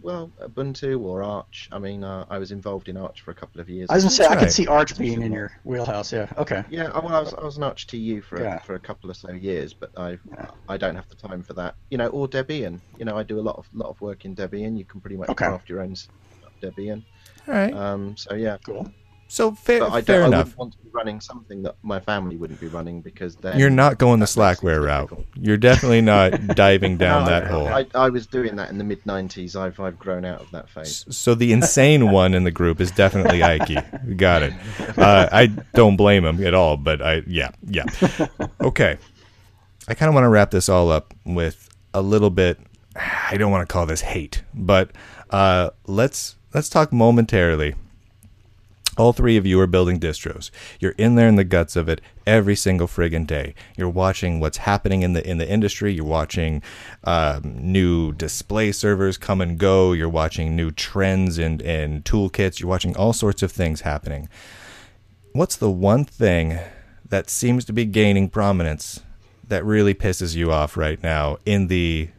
[0.04, 1.70] Probably well Ubuntu or Arch.
[1.72, 3.90] I mean, uh, I was involved in Arch for a couple of years.
[3.90, 6.12] I was gonna say I That's could see Arch being in your wheelhouse.
[6.14, 6.28] Yeah.
[6.38, 6.64] Okay.
[6.70, 8.58] Yeah, I- well, I was, I was an Arch TU for Yeah.
[8.58, 10.52] a, for a couple of so years, but I Yeah.
[10.70, 11.76] I don't have the time for that.
[11.90, 12.80] You know, or Debian.
[12.98, 14.78] You know, I do a lot of lot of work in Debian.
[14.78, 15.46] You can pretty much Okay.
[15.46, 15.96] craft your own
[16.62, 17.04] Debian.
[17.48, 17.74] All right.
[17.74, 18.90] Um, so yeah, Cool.
[19.34, 20.26] So fair, but I fair don't.
[20.26, 20.46] I enough.
[20.46, 23.72] wouldn't want to be running something that my family wouldn't be running because then You're
[23.72, 25.26] not going the that makes it Slackware route.
[25.34, 27.68] You're definitely not diving down No, that I, hole.
[27.68, 29.56] I, I was doing that in the mid '90s.
[29.56, 31.04] I've I've grown out of that phase.
[31.10, 34.18] So the insane one in the group is definitely Ike.
[34.18, 34.54] Got it.
[35.00, 37.86] Uh, I don't blame him at all, but I yeah yeah.
[38.62, 39.00] Okay,
[39.88, 42.60] I kind of want to wrap this all up with a little bit.
[42.96, 44.92] I don't want to call this hate, but
[45.32, 47.74] uh, let's let's talk momentarily.
[48.96, 50.52] All three of you are building distros.
[50.80, 53.56] You're in there in the guts of it every single friggin' day.
[53.76, 55.94] You're watching what's happening in the in the industry.
[55.94, 56.62] You're watching
[57.04, 59.94] um, new display servers come and go.
[59.94, 62.60] You're watching new trends and and toolkits.
[62.60, 64.30] You're watching all sorts of things happening.
[65.32, 66.60] What's the one thing
[67.10, 69.02] that seems to be gaining prominence
[69.48, 72.10] that really pisses you off right now in the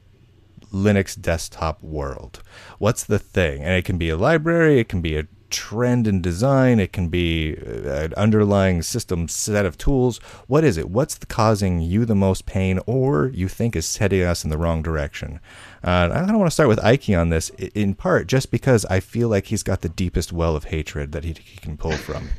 [0.73, 2.43] Linux desktop world?
[2.79, 3.63] What's the thing?
[3.63, 7.09] And it can be a library, it can be a trend in design, it can
[7.09, 10.19] be uh, an underlying system set of tools.
[10.49, 10.91] What is it?
[10.91, 14.83] What's causing you the most pain or you think is heading us in the wrong
[14.83, 15.41] direction?
[15.83, 19.01] Uh, I don't want to start with Ike on this, in part just because I
[19.01, 22.31] feel like he's got the deepest well of hatred that he, he can pull from.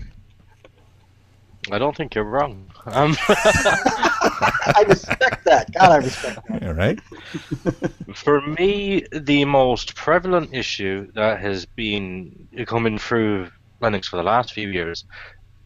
[1.71, 2.69] I don't think you're wrong.
[2.85, 5.73] Um, I respect that.
[5.73, 6.63] God, I respect that.
[6.63, 6.99] All right?
[8.15, 13.49] for me, the most prevalent issue that has been coming through
[13.81, 15.05] Linux for the last few years.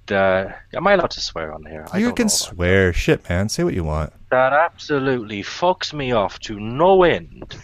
[0.06, 1.86] The, am I allowed to swear on here?
[1.94, 2.30] You don't can know.
[2.30, 2.94] swear.
[2.94, 3.50] Shit, man.
[3.50, 4.12] Say what you want.
[4.32, 7.56] That absolutely fucks me off to no end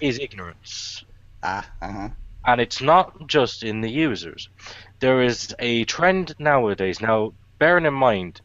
[0.00, 1.04] is ignorance.
[1.42, 1.68] Ah.
[1.80, 2.08] Uh huh.
[2.46, 4.48] and it's not just in the users.
[5.00, 7.00] There is a trend nowadays.
[7.00, 8.40] Now, bearing in mind,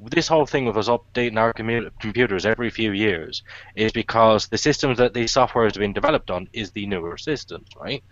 [0.00, 3.42] this whole thing with us updating our commu- computers every few years
[3.76, 7.68] is because the systems that the software has been developed on is the newer systems,
[7.80, 8.02] right?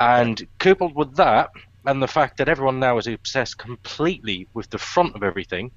[0.00, 1.50] And coupled with that,
[1.86, 5.70] and the fact that everyone now is obsessed completely with the front of everything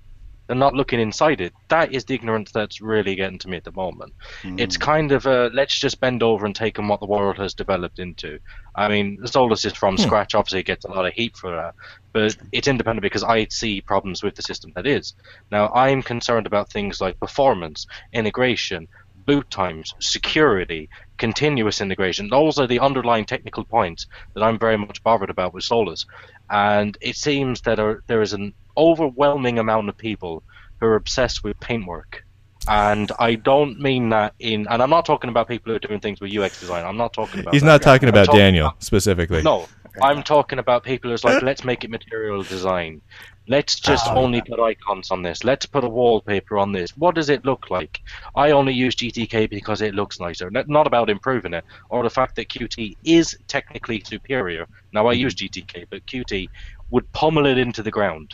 [0.50, 3.64] and not looking inside it, that is the ignorance that's really getting to me at
[3.64, 4.14] the moment.
[4.44, 4.60] Mm.
[4.60, 7.54] It's kind of a let's just bend over and take on what the world has
[7.54, 8.40] developed into.
[8.76, 10.04] I mean, Solus is from hmm.
[10.04, 10.36] scratch.
[10.36, 11.76] Obviously, it gets a lot of heat for that,
[12.12, 15.14] but it's independent because I see problems with the system that is.
[15.52, 18.88] Now, I'm concerned about things like performance, integration,
[19.26, 22.30] boot times, security, continuous integration.
[22.30, 26.06] Those are the underlying technical points that I'm very much bothered about with Solus.
[26.50, 30.44] And it seems that there is an overwhelming amount of people
[30.80, 32.24] who are obsessed with paintwork.
[32.68, 36.00] And I don't mean that in, and I'm not talking about people who are doing
[36.00, 36.84] things with UX design.
[36.84, 37.54] I'm not talking about.
[37.54, 39.44] He's not talking about talking Daniel specifically.
[39.44, 39.68] No,
[40.02, 43.02] I'm talking about people who's like, let's make it material design.
[43.48, 44.16] Let's just Ah.
[44.16, 45.44] only put icons on this.
[45.44, 46.98] Let's put a wallpaper on this.
[46.98, 48.02] What does it look like?
[48.36, 50.50] I only use GTK because it looks nicer.
[50.50, 54.66] Not about improving it or the fact that Qt is technically superior.
[54.92, 56.50] Now I use GTK, but Qt
[56.90, 58.34] would pummel it into the ground.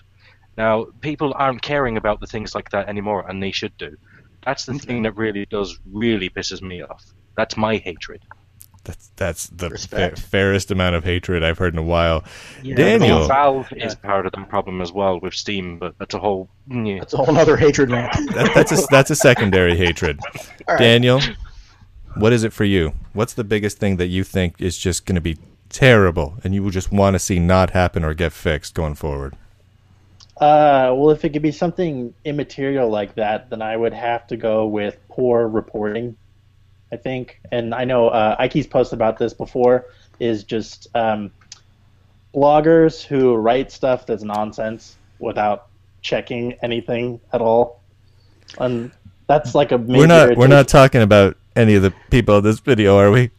[0.58, 3.96] Now people aren't caring about the things like that anymore, and they should do.
[4.46, 7.06] That's the thing that really does really pisses me off.
[7.36, 8.22] That's my hatred.
[8.84, 12.24] That's that's the fa- fairest amount of hatred I've heard in a while.
[12.66, 16.20] Well, Daniel, Valve is part of the problem as well with Steam, but that's a
[16.20, 16.50] whole.
[16.68, 17.00] Yeah.
[17.00, 18.12] That's a whole other hatred rant.
[18.34, 20.20] that, that's a that's a secondary hatred.
[20.68, 20.80] All right.
[20.80, 21.22] Daniel,
[22.16, 22.94] what is it for you?
[23.14, 25.38] What's the biggest thing that you think is just going to be
[25.70, 29.36] terrible and you would just want to see not happen or get fixed going forward?
[30.42, 34.38] Uh, well, if it could be something immaterial like that, then I would have to
[34.38, 36.18] go with poor reporting.
[36.92, 39.86] I think, and I know uh, Ike's posted about this before.
[40.20, 41.32] Is just um,
[42.34, 45.68] bloggers who write stuff that's nonsense without
[46.02, 47.80] checking anything at all,
[48.60, 48.92] and
[49.28, 52.44] that's like a major We're not we're not talking about any of the people in
[52.44, 53.30] this video, are we?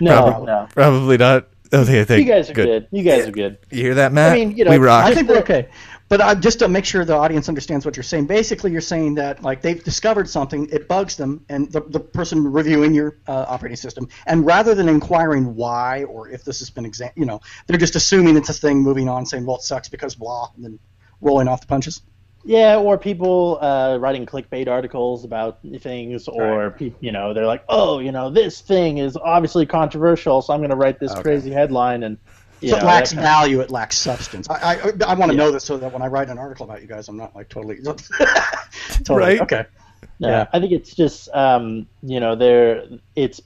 [0.00, 0.68] no probably- no.
[0.74, 1.48] Probably not.
[1.72, 2.86] Okay, I think You guys are good.
[2.92, 3.58] You guys are good.
[3.70, 4.32] You hear that, Matt?
[4.32, 5.06] I mean, you know, we rock.
[5.06, 5.68] I think we're okay.
[6.08, 9.14] But uh, just to make sure the audience understands what you're saying, basically you're saying
[9.14, 13.46] that like they've discovered something, it bugs them, and the, the person reviewing your uh,
[13.48, 17.40] operating system, and rather than inquiring why or if this has been exa- you know,
[17.66, 20.64] they're just assuming it's a thing, moving on, saying well it sucks because blah, and
[20.64, 20.78] then
[21.20, 22.02] rolling off the punches.
[22.46, 27.64] Yeah, or people uh, writing clickbait articles about things, or pe- you know, they're like,
[27.70, 31.22] "Oh, you know, this thing is obviously controversial, so I'm going to write this Okay.
[31.22, 32.18] crazy headline." And
[32.70, 34.48] So know, it lacks that- value, it lacks substance.
[34.50, 35.44] I I, I want to Yeah.
[35.44, 37.48] know this so that when I write an article about you guys, I'm not like
[37.48, 37.78] totally.
[39.04, 39.40] totally Right.
[39.40, 39.64] Okay.
[40.20, 40.46] No, Yeah.
[40.52, 42.84] I think it's just um, you know there
[43.16, 43.40] it's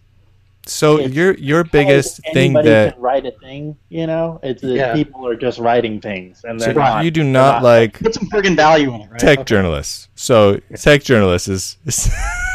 [0.67, 3.77] So It's your your biggest because thing anybody that can write a thing.
[3.89, 4.93] You know, it's that Yeah.
[4.95, 7.05] people are just writing things, and so they're not.
[7.05, 9.19] you do they're not like Put some friggin' value in it, right?
[9.19, 9.45] tech Okay.
[9.55, 10.09] journalists.
[10.15, 12.11] So tech journalists is, is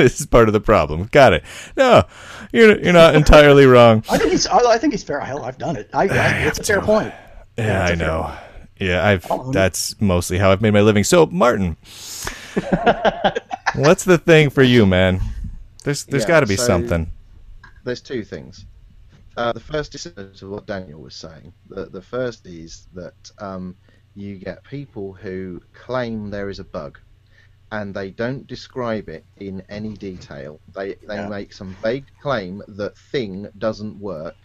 [0.20, 1.04] is part of the problem.
[1.12, 1.44] Got it.
[1.76, 2.04] No,
[2.52, 4.02] you're you're not entirely wrong.
[4.10, 4.46] I think he's.
[4.46, 5.20] I, I think he's fair.
[5.20, 5.90] Hell, I've done it.
[5.92, 7.12] I, I it's a fair point.
[7.58, 8.34] Yeah, I it's a fair know.
[8.78, 11.04] Yeah, I've I'll own that's mostly how I've made my living.
[11.04, 11.76] So, Martin,
[13.74, 15.20] what's the thing for you, man?
[15.84, 17.10] There's there's Yeah, got to be so- something.
[17.84, 18.64] there's two things.
[19.36, 21.52] Uh, the first is to what Daniel was saying.
[21.68, 23.76] The, the first is that um,
[24.14, 26.98] you get people who claim there is a bug,
[27.72, 30.60] and they don't describe it in any detail.
[30.74, 31.24] They they Yeah.
[31.24, 34.38] make some vague claim that thing doesn't work,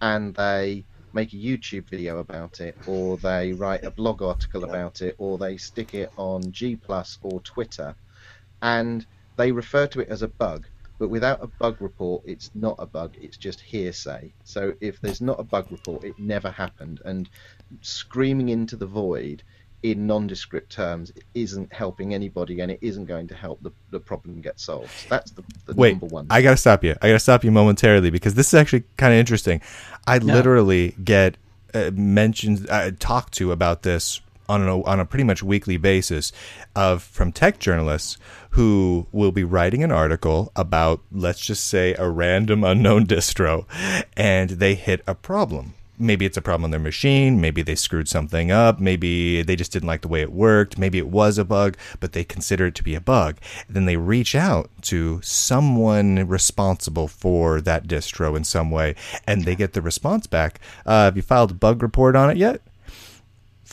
[0.00, 5.02] and they make a YouTube video about it, or they write a blog article about
[5.02, 7.96] it, or they stick it on G Plus or Twitter,
[8.62, 9.06] and
[9.36, 10.66] they refer to it as a bug.
[10.98, 13.14] But without a bug report, it's not a bug.
[13.16, 14.34] It's just hearsay.
[14.44, 17.00] So if there's not a bug report, it never happened.
[17.04, 17.28] And
[17.82, 19.44] screaming into the void
[19.84, 24.40] in nondescript terms isn't helping anybody, and it isn't going to help the, the problem
[24.40, 24.90] get solved.
[25.10, 26.26] That's the, the Wait, number one.
[26.30, 26.96] I gotta stop you.
[27.02, 29.60] I gotta stop you momentarily because this is actually kind of interesting.
[30.06, 31.36] I literally get
[31.74, 36.32] uh, mentioned, uh, talked to about this on a, on a pretty much weekly basis
[36.74, 38.16] of from tech journalists
[38.50, 43.66] who will be writing an article about let's just say a random unknown distro
[44.16, 48.08] and they hit a problem maybe it's a problem on their machine maybe they screwed
[48.08, 51.44] something up maybe they just didn't like the way it worked maybe it was a
[51.44, 53.36] bug but they consider it to be a bug
[53.68, 58.94] then they reach out to someone responsible for that distro in some way
[59.26, 62.36] and they get the response back uh, have you filed a bug report on it
[62.36, 62.60] yet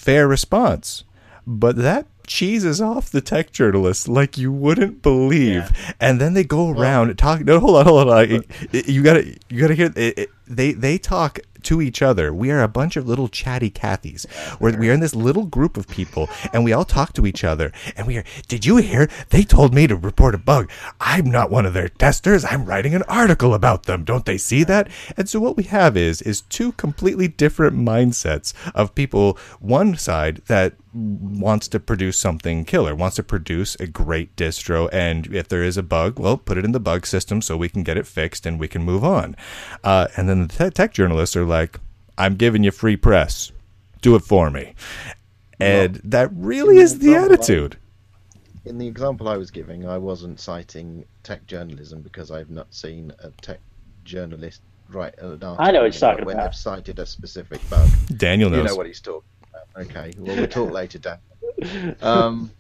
[0.02, 1.04] fair response.
[1.46, 5.72] But that cheeses off the tech journalists like you wouldn't believe.
[6.00, 7.46] And then they go around talking.
[7.46, 8.34] No, hold on, hold on.
[8.34, 8.44] on.
[8.72, 9.92] You gotta, you gotta hear.
[9.96, 12.34] It, it, they they talk to each other.
[12.34, 14.30] We are a bunch of little chatty Cathys.
[14.60, 17.44] Where we are in this little group of people, and we all talk to each
[17.44, 17.72] other.
[17.96, 18.24] And we are.
[18.48, 19.10] Did you hear?
[19.30, 20.70] They told me to report a bug.
[21.00, 22.46] I'm not one of their testers.
[22.46, 24.04] I'm writing an article about them.
[24.04, 24.90] Don't they see that?
[25.18, 29.38] And so what we have is is two completely different mindsets of people.
[29.60, 35.34] One side that wants to produce something killer, wants to produce a great distro, and
[35.34, 37.84] if there is a bug, well, put it in the bug system so we can
[37.84, 39.36] get it fixed and we can move on.
[39.84, 41.80] Uh, and then the te- tech journalists are like,
[42.18, 43.52] "I'm giving you free press,
[44.02, 44.74] do it for me,"
[45.60, 47.78] and that really is the Well, attitude.
[48.66, 53.14] in the example I was giving, I wasn't citing tech journalism because I've not seen
[53.20, 53.60] a tech
[54.04, 56.52] journalist write an article I know what you're talking when about.
[56.52, 57.90] they've cited a specific bug.
[58.18, 58.58] Daniel knows.
[58.58, 59.26] You know what he's talking about.
[59.78, 61.96] Okay, well we'll talk later, Dan.
[62.02, 62.52] Um,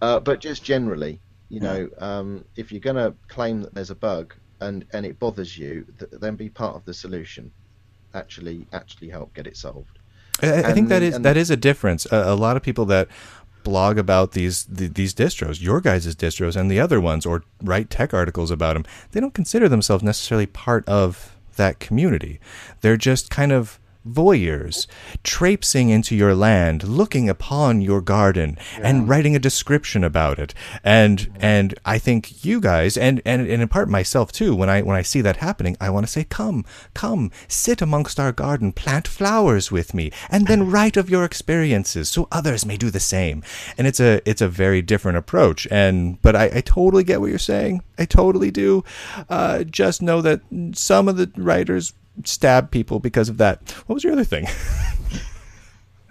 [0.00, 3.94] uh, but just generally, you know, um, if you're going to claim that there's a
[3.94, 7.50] bug and and it bothers you, th- then be part of the solution.
[8.14, 9.98] Actually, actually help get it solved.
[10.42, 12.06] I, I think that the- is that the- is a difference.
[12.12, 13.08] A, a lot of people that
[13.64, 17.90] blog about these the, these distros, your guys' distros, and the other ones, or write
[17.90, 22.40] tech articles about them, they don't consider themselves necessarily part of that community.
[22.80, 24.86] They're just kind of voyeurs,
[25.22, 30.54] traipsing into your land, looking upon your garden, and writing a description about it.
[30.82, 34.82] And and I think you guys, and, and and in part myself too, when I
[34.82, 38.72] when I see that happening, I want to say, come, come, sit amongst our garden,
[38.72, 43.00] plant flowers with me, and then write of your experiences, so others may do the
[43.00, 43.42] same.
[43.78, 45.66] And it's a it's a very different approach.
[45.70, 47.82] And but I, I totally get what you're saying.
[47.98, 48.84] I totally do.
[49.28, 50.40] Uh, just know that
[50.74, 51.94] some of the writers
[52.24, 53.70] stab people because of that.
[53.86, 54.46] What was your other thing?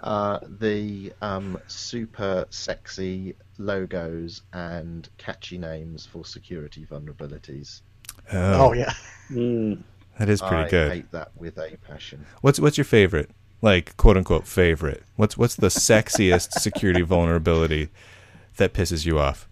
[0.02, 7.82] Uh, the um, super sexy logos and catchy names for security vulnerabilities.
[8.32, 8.92] Oh yeah.
[9.30, 9.82] Mm.
[10.18, 10.90] that is pretty I good.
[10.92, 12.26] hate that with a passion.
[12.40, 13.30] What's what's your favorite?
[13.60, 15.04] Like quote unquote favorite.
[15.14, 17.88] What's what's the sexiest security vulnerability
[18.56, 19.48] that pisses you off?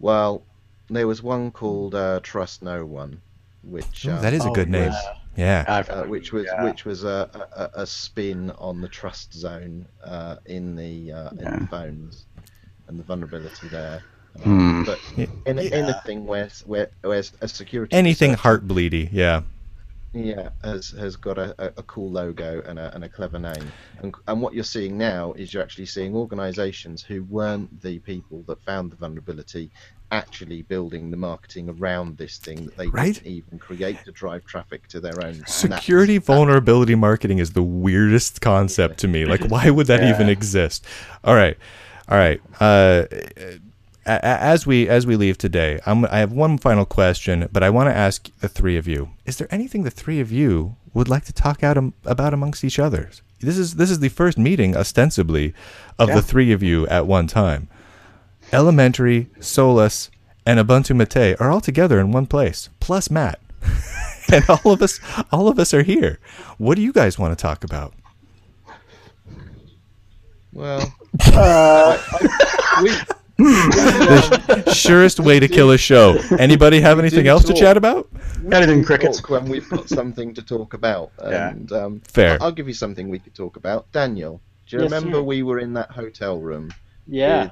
[0.00, 0.42] Well,
[0.88, 3.20] there was one called uh, Trust No One,
[3.68, 4.92] which Ooh, uh, that is a Oh, good name.
[5.36, 5.64] yeah.
[5.66, 5.84] Yeah.
[5.88, 6.64] Uh, which was yeah.
[6.64, 7.30] which was a,
[7.74, 12.26] a, a spin on the trust zone uh, in the uh, in the phones
[12.88, 14.02] and the vulnerability there.
[14.36, 14.82] Uh, Hmm.
[14.84, 15.62] But in, Yeah.
[15.72, 19.08] anything where where where a security Anything researcher- heart bleedy.
[19.12, 19.42] Yeah.
[20.14, 23.70] Yeah has has got a, a, cool logo and a, and a clever name
[24.02, 28.42] and, and what you're seeing now is you're actually seeing organizations who weren't the people
[28.46, 29.70] that found the vulnerability
[30.10, 33.14] actually building the marketing around this thing that they Right.
[33.14, 38.40] didn't even create to drive traffic to their own Security vulnerability marketing is the weirdest
[38.40, 39.26] concept to me.
[39.26, 40.14] Like, why would that Yeah.
[40.14, 40.86] even exist?
[41.24, 41.58] All right.
[42.08, 42.40] All right.
[42.58, 43.04] Uh,
[44.08, 47.88] as we as we leave today, I'm, I have one final question, but I want
[47.90, 51.24] to ask the three of you: Is there anything the three of you would like
[51.26, 53.10] to talk out am- about amongst each other?
[53.40, 55.54] This is this is the first meeting, ostensibly,
[55.98, 56.16] of Yeah.
[56.16, 57.68] the three of you at one time.
[58.52, 60.10] Elementary, Solus,
[60.46, 63.38] and Ubuntu Mate are all together in one place, plus Matt,
[64.32, 64.98] and all of us
[65.30, 66.18] all of us are here.
[66.56, 67.92] What do you guys want to talk about?
[70.52, 70.92] Well,
[71.32, 71.96] Uh,
[72.82, 72.90] we,
[73.38, 76.18] the surest way to kill a show.
[76.38, 78.08] Anybody have anything do else to chat about?
[78.50, 79.26] Anything crickets.
[79.28, 81.12] when we've got something to talk about.
[81.22, 81.50] Yeah.
[81.50, 82.38] And um, Fair.
[82.40, 83.90] I- I'll give you something we could talk about.
[83.92, 85.22] Daniel, do you Yes, remember sir.
[85.22, 86.72] we were in that hotel room?
[87.06, 87.50] Yeah.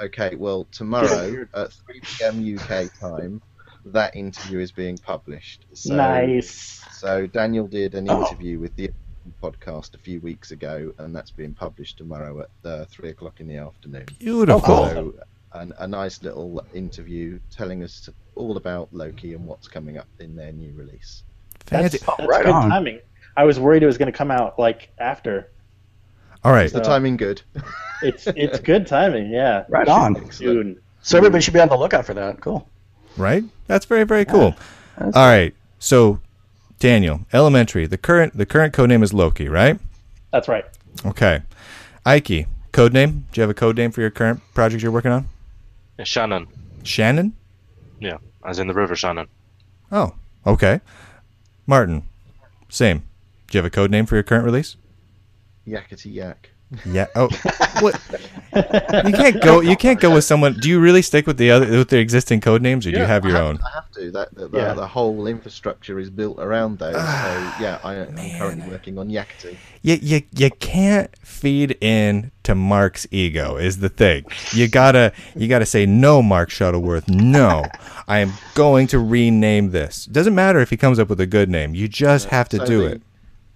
[0.00, 2.58] Okay, well, tomorrow at 3 p.m.
[2.58, 3.40] UK time,
[3.86, 5.64] that interview is being published.
[5.74, 6.84] So, nice.
[6.92, 8.26] So Daniel did an Oh.
[8.26, 8.90] interview with the
[9.42, 13.46] podcast a few weeks ago, and that's being published tomorrow at uh, three o'clock in
[13.48, 14.06] the afternoon.
[14.18, 14.60] Beautiful.
[14.60, 15.14] So,
[15.52, 20.36] an, a nice little interview telling us all about Loki and what's coming up in
[20.36, 21.22] their new release.
[21.66, 22.70] That's, that's right good on.
[22.70, 23.00] timing.
[23.36, 25.50] I was worried it was going to come out like after.
[26.44, 26.66] All right.
[26.66, 27.42] Is the timing good?
[28.02, 29.30] It's it's good timing.
[29.30, 29.66] Yeah.
[29.68, 30.32] Right on.
[30.32, 30.80] Soon.
[31.02, 32.40] So everybody should be on the lookout for that.
[32.40, 32.66] Cool.
[33.18, 33.44] Right?
[33.66, 34.54] That's very very cool.
[34.96, 35.54] That's- All right.
[35.80, 36.18] So
[36.80, 37.86] Daniel, elementary.
[37.86, 39.78] The current the current code name is Loki, right?
[40.32, 40.64] That's right.
[41.04, 41.42] Okay.
[42.06, 43.26] Ike, code name?
[43.30, 45.28] Do you have a code name for your current project you're working on?
[45.98, 46.46] Uh, Shannon.
[46.82, 47.36] Shannon?
[48.00, 48.16] Yeah,
[48.46, 49.28] as in the River Shannon.
[49.92, 50.14] Oh,
[50.46, 50.80] okay.
[51.66, 52.04] Martin,
[52.70, 53.00] same.
[53.48, 54.76] Do you have a code name for your current release?
[55.68, 56.50] Yakkety yak.
[56.86, 57.06] Yeah.
[57.16, 57.28] Oh,
[57.80, 58.00] what?
[58.54, 59.60] You can't go.
[59.60, 60.54] You can't go with someone.
[60.54, 63.04] Do you really stick with the other with the existing code names, or do you
[63.04, 63.58] have your I own?
[63.58, 64.10] I have to.
[64.12, 64.74] That the, the, Yeah.
[64.74, 66.94] the whole infrastructure is built around those.
[66.94, 69.56] so Ah, yeah, I, I'm currently working on Yakkety.
[69.82, 74.24] You, you you can't feed in to Mark's ego is the thing.
[74.52, 77.08] You gotta you gotta say no, Mark Shuttleworth.
[77.08, 77.64] No,
[78.06, 80.04] I am going to rename this.
[80.06, 81.74] Doesn't matter if he comes up with a good name.
[81.74, 83.02] You just have to So do the, it.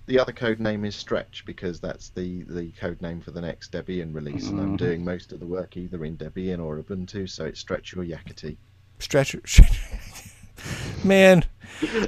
[0.07, 3.73] The other code name is Stretch because that's the, the code name for the next
[3.73, 4.69] Debian release, and Mm-hmm.
[4.73, 8.05] I'm doing most of the work either in Debian or Ubuntu, so it's Stretch or
[8.05, 8.57] Yakkety.
[8.99, 9.35] Stretch.
[11.05, 11.45] Man,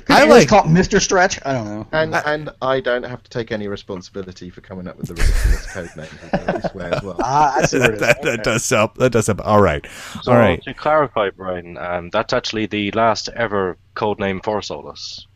[0.09, 0.49] I I like.
[0.49, 1.01] call it Mr.
[1.01, 1.38] Stretch.
[1.44, 1.86] I don't know.
[1.92, 5.66] And and I don't have to take any responsibility for coming up with the ridiculous
[5.72, 7.16] code name this way as well.
[7.22, 8.97] Ah, I see what that, that does help.
[8.97, 9.40] That does help.
[9.47, 9.86] All right.
[10.22, 10.62] So All right.
[10.62, 15.26] to clarify, Bryan, um, that's actually the last ever code name for Solus.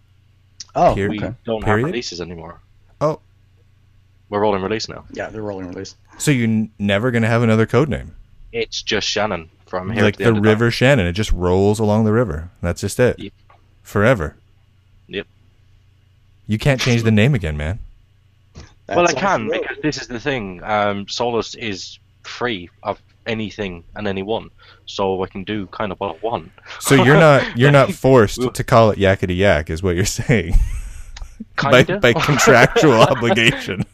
[0.74, 1.34] Oh, Here- We okay.
[1.44, 1.84] don't Period?
[1.84, 2.60] have releases anymore.
[3.00, 3.20] Oh.
[4.28, 5.04] We're rolling release now.
[5.12, 5.96] Yeah, they're rolling release.
[6.18, 8.14] So you're n- never gonna have another code name,
[8.52, 10.44] It's just Shannon from here like to the, the end of.
[10.44, 11.06] River Shannon.
[11.06, 12.50] It just rolls along the river.
[12.62, 13.18] That's just it.
[13.18, 13.32] Yep.
[13.82, 14.36] Forever.
[15.08, 15.26] Yep.
[16.46, 17.78] You can't change the name again, man.
[18.88, 20.62] Well, I can off because this is the thing.
[20.64, 24.50] Um, Solus is free of anything and anyone,
[24.86, 26.50] so I can do kind of what I want.
[26.80, 30.54] So you're not you're not forced to call it yakkety yak, is what you're saying
[31.62, 32.00] by, Kinda.
[32.00, 33.84] by contractual obligation.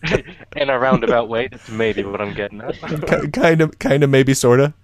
[0.57, 1.49] in a roundabout way.
[1.49, 2.75] That's maybe what I'm getting at.
[2.81, 4.75] Ki- kind of, kind of, maybe, sorta.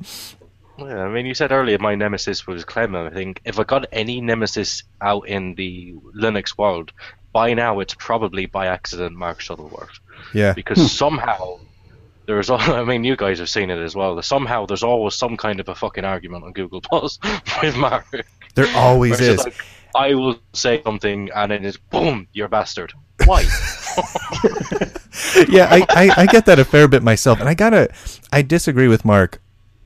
[0.78, 2.96] Yeah, I mean, you said earlier my nemesis was Clem.
[2.96, 6.92] I think if I got any nemesis out in the Linux world,
[7.32, 10.00] by now it's probably by accident Mark Shuttleworth.
[10.34, 10.52] Yeah.
[10.54, 10.86] Because hmm.
[10.86, 11.60] somehow
[12.26, 14.20] there's, I mean, you guys have seen it as well.
[14.22, 17.18] Somehow there's always some kind of a fucking argument on Google Plus
[17.62, 18.06] with Mark.
[18.54, 19.38] There always is.
[19.44, 19.54] like,
[19.94, 22.92] I will say something and then it's boom, you're a bastard.
[23.24, 23.40] Why?
[25.48, 27.88] yeah, I, I, I get that a fair bit myself, and I gotta,
[28.32, 29.40] I disagree with Mark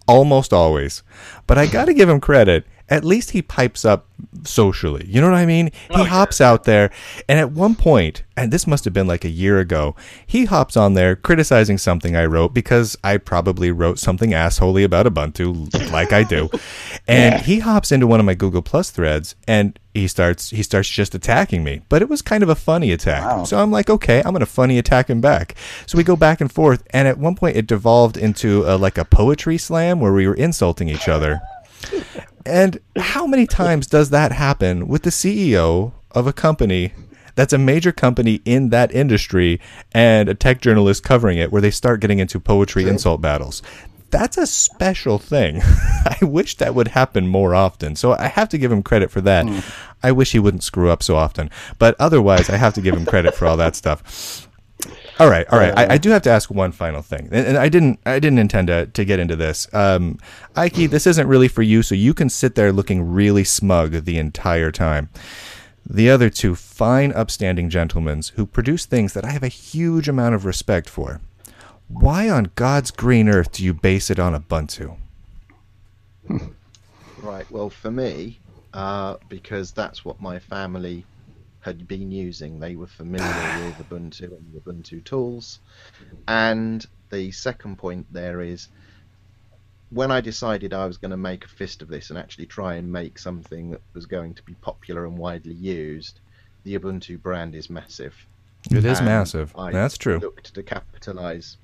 [0.09, 1.03] almost always,
[1.47, 2.64] but I gotta give him credit.
[2.89, 4.07] At least he pipes up
[4.45, 5.05] socially.
[5.09, 5.70] You know what I mean?
[5.91, 6.91] He hops out there,
[7.28, 10.76] and at one point, and this must have been like a year ago, he hops
[10.76, 16.12] on there criticizing something I wrote because I probably wrote something assholey about Ubuntu, like
[16.12, 16.49] I do,
[17.09, 20.89] and he hops into one of my Google Plus threads, and he starts he starts
[20.89, 21.82] just attacking me.
[21.89, 23.24] But it was kind of a funny attack.
[23.24, 23.45] Wow.
[23.45, 25.55] So I'm like, okay, I'm gonna funny attack him back.
[25.87, 28.99] So we go back and forth, and at one point it devolved into a, like
[28.99, 31.41] a poetry slam where we were insulting each other.
[32.45, 36.93] And how many times does that happen with the CEO of a company
[37.34, 39.61] that's a major company in that industry
[39.93, 43.62] and a tech journalist covering it where they start getting into poetry insult battles?
[44.11, 45.61] That's a special thing.
[45.64, 47.97] I wish that would happen more often.
[47.97, 49.47] So I have to give him credit for that.
[49.47, 49.59] Hmm.
[50.03, 51.51] I wish he wouldn't screw up so often.
[51.78, 54.45] But otherwise, I have to give him credit for all that stuff.
[55.19, 55.73] All right, all right.
[55.77, 58.39] I, I do have to ask one final thing, and, and I didn't, I didn't
[58.39, 59.67] intend to, to get into this.
[59.73, 60.19] Um,
[60.55, 64.19] Ike, this isn't really for you, so you can sit there looking really smug the
[64.19, 65.09] entire time.
[65.89, 70.35] The other two fine, upstanding gentlemen who produce things that I have a huge amount
[70.35, 71.21] of respect for.
[71.89, 74.97] why on God's green earth do you base it on Ubuntu?
[77.23, 77.51] Right.
[77.51, 78.39] Well, for me,
[78.75, 81.05] uh, because that's what my family
[81.67, 82.61] had been using.
[82.61, 83.27] They were familiar
[83.67, 85.61] with Ubuntu and the Ubuntu tools.
[86.27, 88.69] And the second point there is
[89.91, 92.75] when I decided I was going to make a fist of this and actually try
[92.75, 96.21] and make something that was going to be popular and widely used,
[96.64, 98.14] the Ubuntu brand is massive.
[98.71, 99.55] It is massive.
[99.57, 100.19] I That's true.
[100.19, 101.57] Looked to capitalize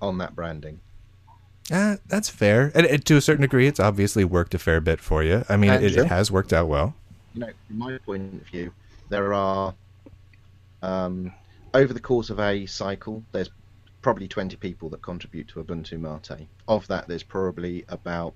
[0.00, 0.80] on that branding.
[1.72, 2.70] Ah, that's fair.
[2.74, 5.44] And, and to a certain degree, it's obviously worked a fair bit for you.
[5.48, 6.04] I mean, it, sure.
[6.04, 6.94] it has worked out well.
[7.34, 8.72] you know, from my point of view,
[9.08, 9.74] there are
[10.82, 11.32] um,
[11.72, 13.50] over the course of a cycle, there's
[14.02, 16.46] probably 20 people that contribute to Ubuntu Mate.
[16.68, 18.34] Of that, there's probably about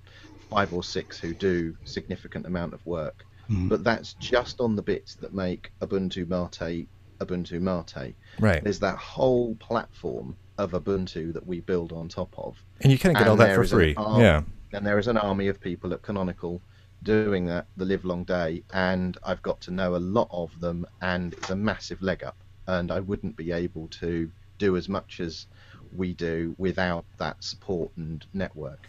[0.49, 3.25] five or six who do significant amount of work.
[3.67, 6.87] But that's just on the bits that make Ubuntu Mate
[7.19, 8.15] Ubuntu Mate.
[8.39, 8.63] Right.
[8.63, 12.57] There's that whole platform of Ubuntu that we build on top of.
[12.81, 13.95] And you of get all that for free.
[13.97, 14.43] Yeah.
[14.71, 16.61] And there is an army of people at Canonical
[17.03, 20.85] doing that the live long day, and I've got to know a lot of them,
[21.01, 22.37] and it's a massive leg up.
[22.67, 25.47] And I wouldn't be able to do as much as
[25.95, 28.87] we do without that support and network.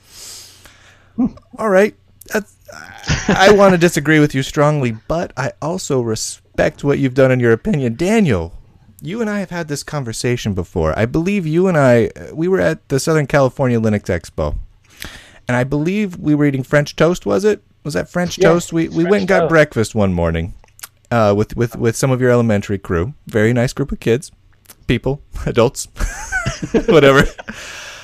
[1.56, 1.94] All right.
[3.28, 7.40] I want to disagree with you strongly, but I also respect what you've done in
[7.40, 7.94] your opinion.
[7.94, 8.52] Daniel,
[9.00, 10.96] you and I have had this conversation before.
[10.98, 14.56] I believe you and I, uh, we were at the Southern California Linux Expo.
[15.48, 17.62] And I believe we were eating French toast, was it?
[17.84, 18.72] Was that French Yeah, toast?
[18.72, 19.48] We, we French went and got toast.
[19.50, 20.54] breakfast one morning
[21.10, 23.14] uh, with, with, with some of your elementary crew.
[23.26, 24.30] Very nice group of kids,
[24.86, 25.88] people, adults,
[26.88, 27.24] whatever.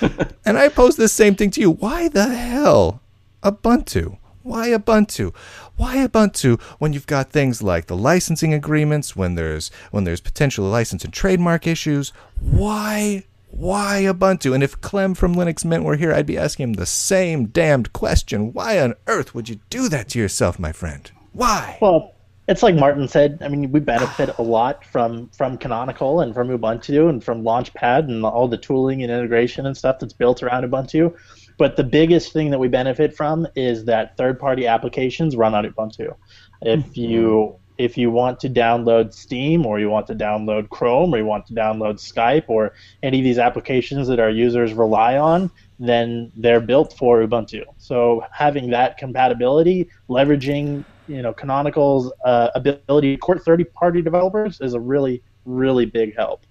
[0.44, 1.70] and I posed this same thing to you.
[1.70, 3.00] Why the hell
[3.42, 4.18] Ubuntu?
[4.42, 5.34] Why Ubuntu?
[5.76, 10.64] Why Ubuntu when you've got things like the licensing agreements, when there's when there's potential
[10.66, 12.12] license and trademark issues?
[12.40, 14.54] Why why Ubuntu?
[14.54, 17.92] And if Clem from Linux Mint were here, I'd be asking him the same damned
[17.92, 18.52] question.
[18.52, 21.10] Why on earth would you do that to yourself, my friend?
[21.32, 21.78] Why?
[21.80, 22.14] Well,
[22.48, 23.38] it's like Martin said.
[23.40, 28.08] I mean, we benefit a lot from from Canonical and from Ubuntu and from Launchpad
[28.08, 31.14] and all the tooling and integration and stuff that's built around Ubuntu.
[31.58, 36.14] But the biggest thing that we benefit from is that third-party applications run on Ubuntu.
[36.62, 37.00] If mm-hmm.
[37.00, 41.26] you if you want to download Steam or you want to download Chrome or you
[41.26, 42.72] want to download Skype or
[43.02, 47.64] any of these applications that our users rely on, then they're built for Ubuntu.
[47.78, 54.74] So having that compatibility, leveraging you know Canonical's uh, ability to court third-party developers is
[54.74, 56.44] a really really big help.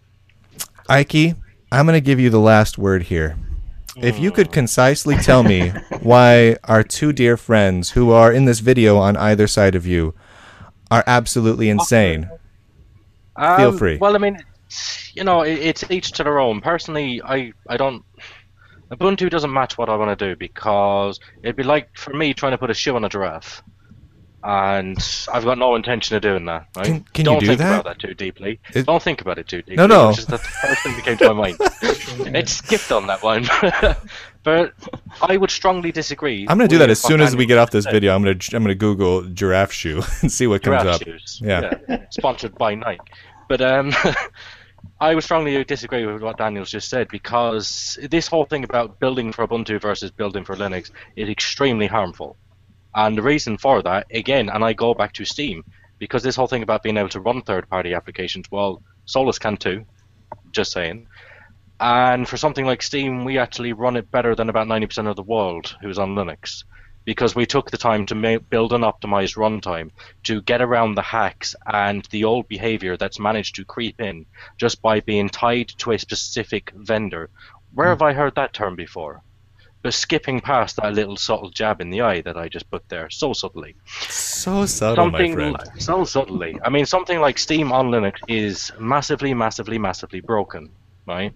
[0.88, 1.36] Ike,
[1.72, 3.38] I'm going to give you the last word here.
[3.98, 5.70] If you could concisely tell me
[6.02, 10.14] why our two dear friends who are in this video on either side of you
[10.92, 12.30] are absolutely insane.
[13.38, 13.98] Feel Um, free.
[13.98, 14.38] Well, I mean,
[15.14, 16.62] you know, it, it's each to their own.
[16.62, 18.04] Personally, I, I don't.
[18.92, 22.52] Ubuntu doesn't match what I want to do because it'd be like for me trying
[22.52, 23.64] to put a shoe on a giraffe,
[24.44, 24.98] and
[25.34, 26.68] I've got no intention of doing that.
[26.78, 26.86] Right?
[26.86, 27.80] Can- can you don't do think that?
[27.80, 28.60] about that too deeply.
[28.74, 29.76] It- don't think about it too deeply.
[29.78, 30.10] No, no.
[30.12, 31.58] Just, is the first thing that came to my mind.
[32.36, 33.44] it skipped on that one,
[34.46, 34.74] but
[35.24, 36.46] I would strongly disagree.
[36.48, 38.16] I'm going to do that as soon as we get off this video.
[38.16, 41.04] I'm going to I'm going to Google giraffe shoe and see what comes up.
[41.04, 41.42] shoes.
[41.44, 42.06] Yeah.
[42.12, 43.02] Sponsored by Nike.
[43.50, 43.92] But um,
[45.02, 49.34] I would strongly disagree with what Daniel's just said because this whole thing about building
[49.34, 52.38] for Ubuntu versus building for Linux is extremely harmful.
[52.94, 55.66] And the reason for that, again, and I go back to Steam,
[55.98, 59.58] because this whole thing about being able to run third party applications, well, Solus can
[59.58, 59.86] too,
[60.52, 61.08] just saying.
[61.80, 65.24] And for something like Steam, we actually run it better than about 90% of the
[65.24, 66.64] world who's on Linux.
[67.06, 69.92] Because we took the time to ma- build an optimized runtime
[70.24, 74.26] to get around the hacks and the old behavior that's managed to creep in
[74.60, 77.30] just by being tied to a specific vendor.
[77.74, 79.22] Where have I heard that term before?
[79.84, 83.08] But skipping past that little subtle jab in the eye that I just put there
[83.12, 83.76] so subtly
[84.10, 85.58] So subtle, my something friend.
[85.58, 86.60] li- so subtly.
[86.64, 90.72] I mean, something like Steam on Linux is massively, massively, massively broken,
[91.06, 91.34] right?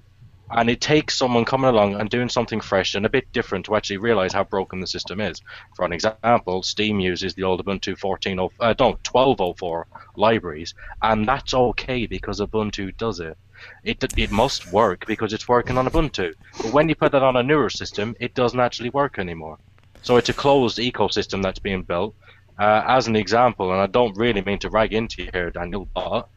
[0.52, 3.76] And it takes someone coming along and doing something fresh and a bit different to
[3.76, 5.42] actually realize how broken the system is.
[5.76, 11.54] For an example, Steam uses the old Ubuntu 14, uh, no, 1204 libraries, and that's
[11.54, 13.38] okay because Ubuntu does it.
[13.84, 16.34] It it must work because it's working on Ubuntu.
[16.58, 19.58] But when you put that on a newer system, it doesn't actually work anymore.
[20.02, 22.16] So it's a closed ecosystem that's being built.
[22.58, 25.88] Uh, as an example, and I don't really mean to rag into you here, Daniel,
[25.94, 26.28] but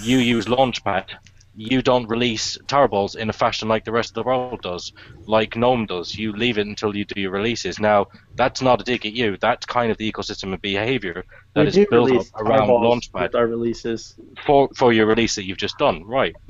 [0.00, 1.10] you use Launchpad,
[1.60, 4.94] you don't release tarballs in a fashion like the rest of the world does,
[5.26, 6.14] like GNOME does.
[6.14, 7.78] You leave it until you do your releases.
[7.78, 9.36] Now, that's not a dig at you.
[9.36, 11.22] That's kind of the ecosystem of behavior
[11.52, 14.14] that we is do built up release around tarballs Launchpad with our releases.
[14.46, 16.34] for for your release that you've just done, right?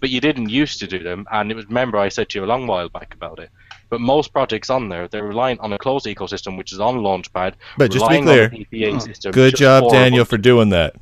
[0.00, 1.66] but you didn't used to do them, and it was.
[1.66, 3.50] Remember, I said to you a long while back about it.
[3.88, 7.54] But most projects on there, they're relying on a closed ecosystem, which is on Launchpad.
[7.78, 8.98] But just to be clear, the PPA hmm.
[8.98, 10.94] system Good just job, Daniel, for doing that.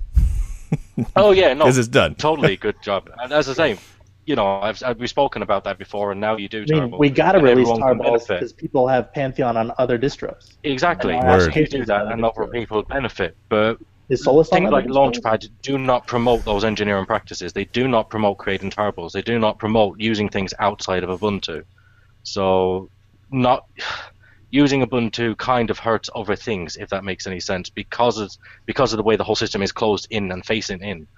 [1.16, 2.14] Oh yeah, no, Because it's done.
[2.14, 3.10] totally good job.
[3.22, 3.78] And as I say,
[4.26, 6.58] you know, I've, I've we've spoken about that before, and now you do.
[6.62, 8.28] I mean, Turbo, we got to and release everyone tarballs benefit.
[8.40, 10.54] because people have Pantheon on other distros.
[10.64, 11.14] Exactly.
[11.14, 13.36] and our So you do that, and other other people benefit.
[13.50, 13.78] But
[14.08, 15.20] Is Solus things other like distros?
[15.20, 17.52] Launchpad do not promote those engineering practices.
[17.52, 19.12] They do not promote creating tarballs.
[19.12, 21.64] They do not promote using things outside of Ubuntu.
[22.22, 22.88] So,
[23.30, 23.66] not
[24.54, 28.92] using Ubuntu kind of hurts other things, if that makes any sense, because it's because
[28.92, 31.08] of the way the whole system is closed in and facing in.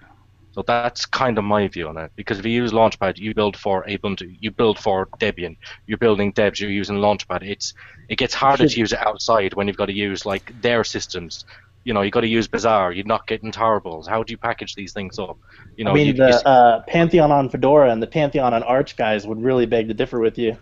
[0.52, 2.12] So that's kind of my view on it.
[2.16, 5.56] Because if you use Launchpad, you build for Ubuntu, you build for Debian,
[5.86, 7.42] you're building Debs, you're using Launchpad.
[7.42, 7.74] It's
[8.08, 11.44] it gets harder to use it outside when you've got to use like their systems.
[11.84, 12.92] You know, you got to use Bazaar.
[12.92, 14.08] You're not getting tarballs.
[14.08, 15.38] How do you package these things up?
[15.76, 18.62] You know, I mean, you, the you- uh, Pantheon on Fedora and the Pantheon on
[18.62, 20.56] Arch guys would really beg to differ with you.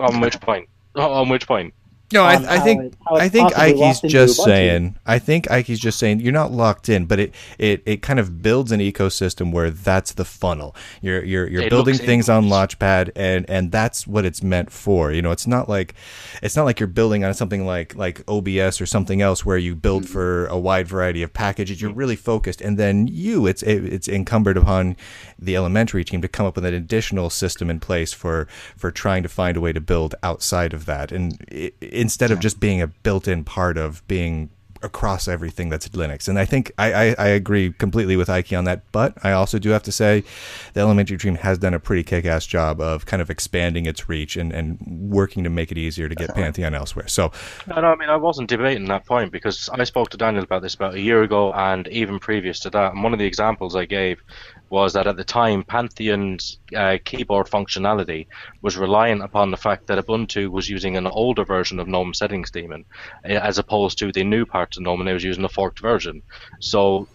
[0.00, 0.68] On which point?
[0.96, 1.74] On which point?
[2.12, 4.96] No, I, I think it- I think possibly Ike's just saying.
[5.06, 8.40] I think Ike's just saying you're not locked in, but it, it, it kind of
[8.42, 10.74] builds an ecosystem where that's the funnel.
[11.02, 12.44] You're you're you're It building things on.
[12.50, 15.12] Launchpad, and and that's what it's meant for.
[15.12, 15.94] You know, it's not like
[16.42, 19.74] it's not like you're building on something like like OBS or something else where you
[19.76, 20.12] build Mm-hmm.
[20.12, 21.82] for a wide variety of packages.
[21.82, 24.96] You're really focused, and then you it's it, it's incumbent upon
[25.38, 28.46] the elementary team to come up with an additional system in place for
[28.76, 31.70] for trying to find a way to build outside of that, and i
[32.00, 34.50] instead of just being a built-in part of being
[34.82, 36.28] across everything that's Linux.
[36.28, 38.90] And I think I, I, I agree completely with Ike on that.
[38.92, 40.24] But I also do have to say
[40.72, 44.36] the elementary team has done a pretty kick-ass job of kind of expanding its reach
[44.36, 47.08] and, and working to make it easier to get Pantheon elsewhere.
[47.08, 47.30] So
[47.66, 50.62] No, no, I mean, I wasn't debating that point because I spoke to Daniel about
[50.62, 52.94] this about a year ago and even previous to that.
[52.94, 54.22] And one of the examples I gave
[54.70, 58.28] was that at the time, Pantheon's uh, keyboard functionality
[58.62, 62.50] was reliant upon the fact that Ubuntu was using an older version of GNOME settings
[62.50, 62.84] daemon
[63.24, 65.80] uh, as opposed to the new parts of GNOME and it was using a forked
[65.80, 66.22] version.
[66.60, 67.08] So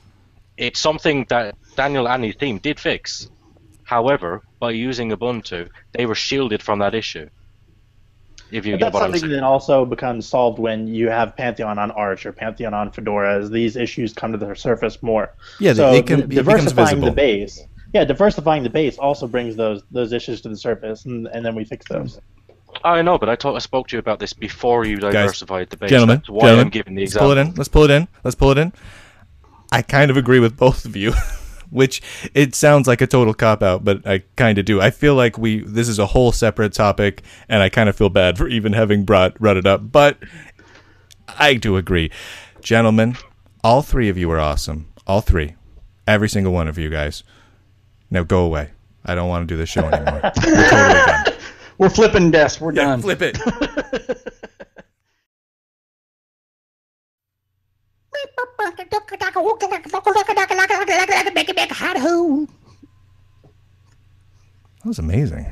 [0.58, 3.30] it's something that Daniel and his team did fix.
[3.84, 7.30] However, by using Ubuntu, they were shielded from that issue.
[8.56, 9.42] If you But get that's what I'm something saying.
[9.42, 13.50] that also becomes solved when you have Pantheon on Arch or Pantheon on Fedora as
[13.50, 15.34] these issues come to the surface more.
[15.60, 17.62] Yeah, so they can- di- diversifying the base.
[17.94, 21.54] Yeah, diversifying the base also brings those those issues to the surface, and, and then
[21.56, 22.20] we fix those.
[22.84, 25.78] I know, but I thought I spoke to you about this before you diversified the
[25.78, 25.90] base.
[25.90, 27.54] gentlemen, That's why gentlemen, I'm giving the let's pull it in.
[27.56, 28.08] Let's pull it in.
[28.24, 28.74] Let's pull it in.
[29.72, 31.14] I kind of agree with both of you,
[31.76, 32.02] which
[32.34, 34.82] it sounds like a total cop out, but I kind of do.
[34.82, 38.10] I feel like we this is a whole separate topic, and I kind of feel
[38.10, 39.92] bad for even having brought brought it up.
[39.92, 40.18] But
[41.38, 42.10] I do agree,
[42.62, 43.18] gentlemen.
[43.64, 44.88] All three of you are awesome.
[45.06, 45.56] All three,
[46.08, 47.24] every single one of you guys.
[48.10, 48.72] Now go away.
[49.06, 50.22] I don't want to do this show anymore.
[50.46, 51.34] We're totally done.
[51.78, 52.62] We're flipping desks.
[52.62, 53.02] We're Yeah, done.
[53.02, 53.38] flip it.
[64.86, 65.46] That was amazing.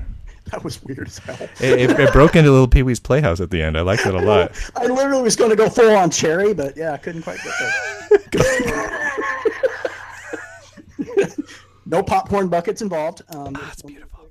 [0.52, 1.50] That was weird as hell.
[1.60, 3.78] It, it, it broke into little Pee Wee's Playhouse at the end.
[3.78, 4.52] I liked it a lot.
[4.76, 7.54] I literally was going to go full on cherry, but yeah, I couldn't quite get
[7.60, 7.74] there.
[11.86, 13.22] no popcorn buckets involved.
[13.30, 14.23] Um, That's beautiful.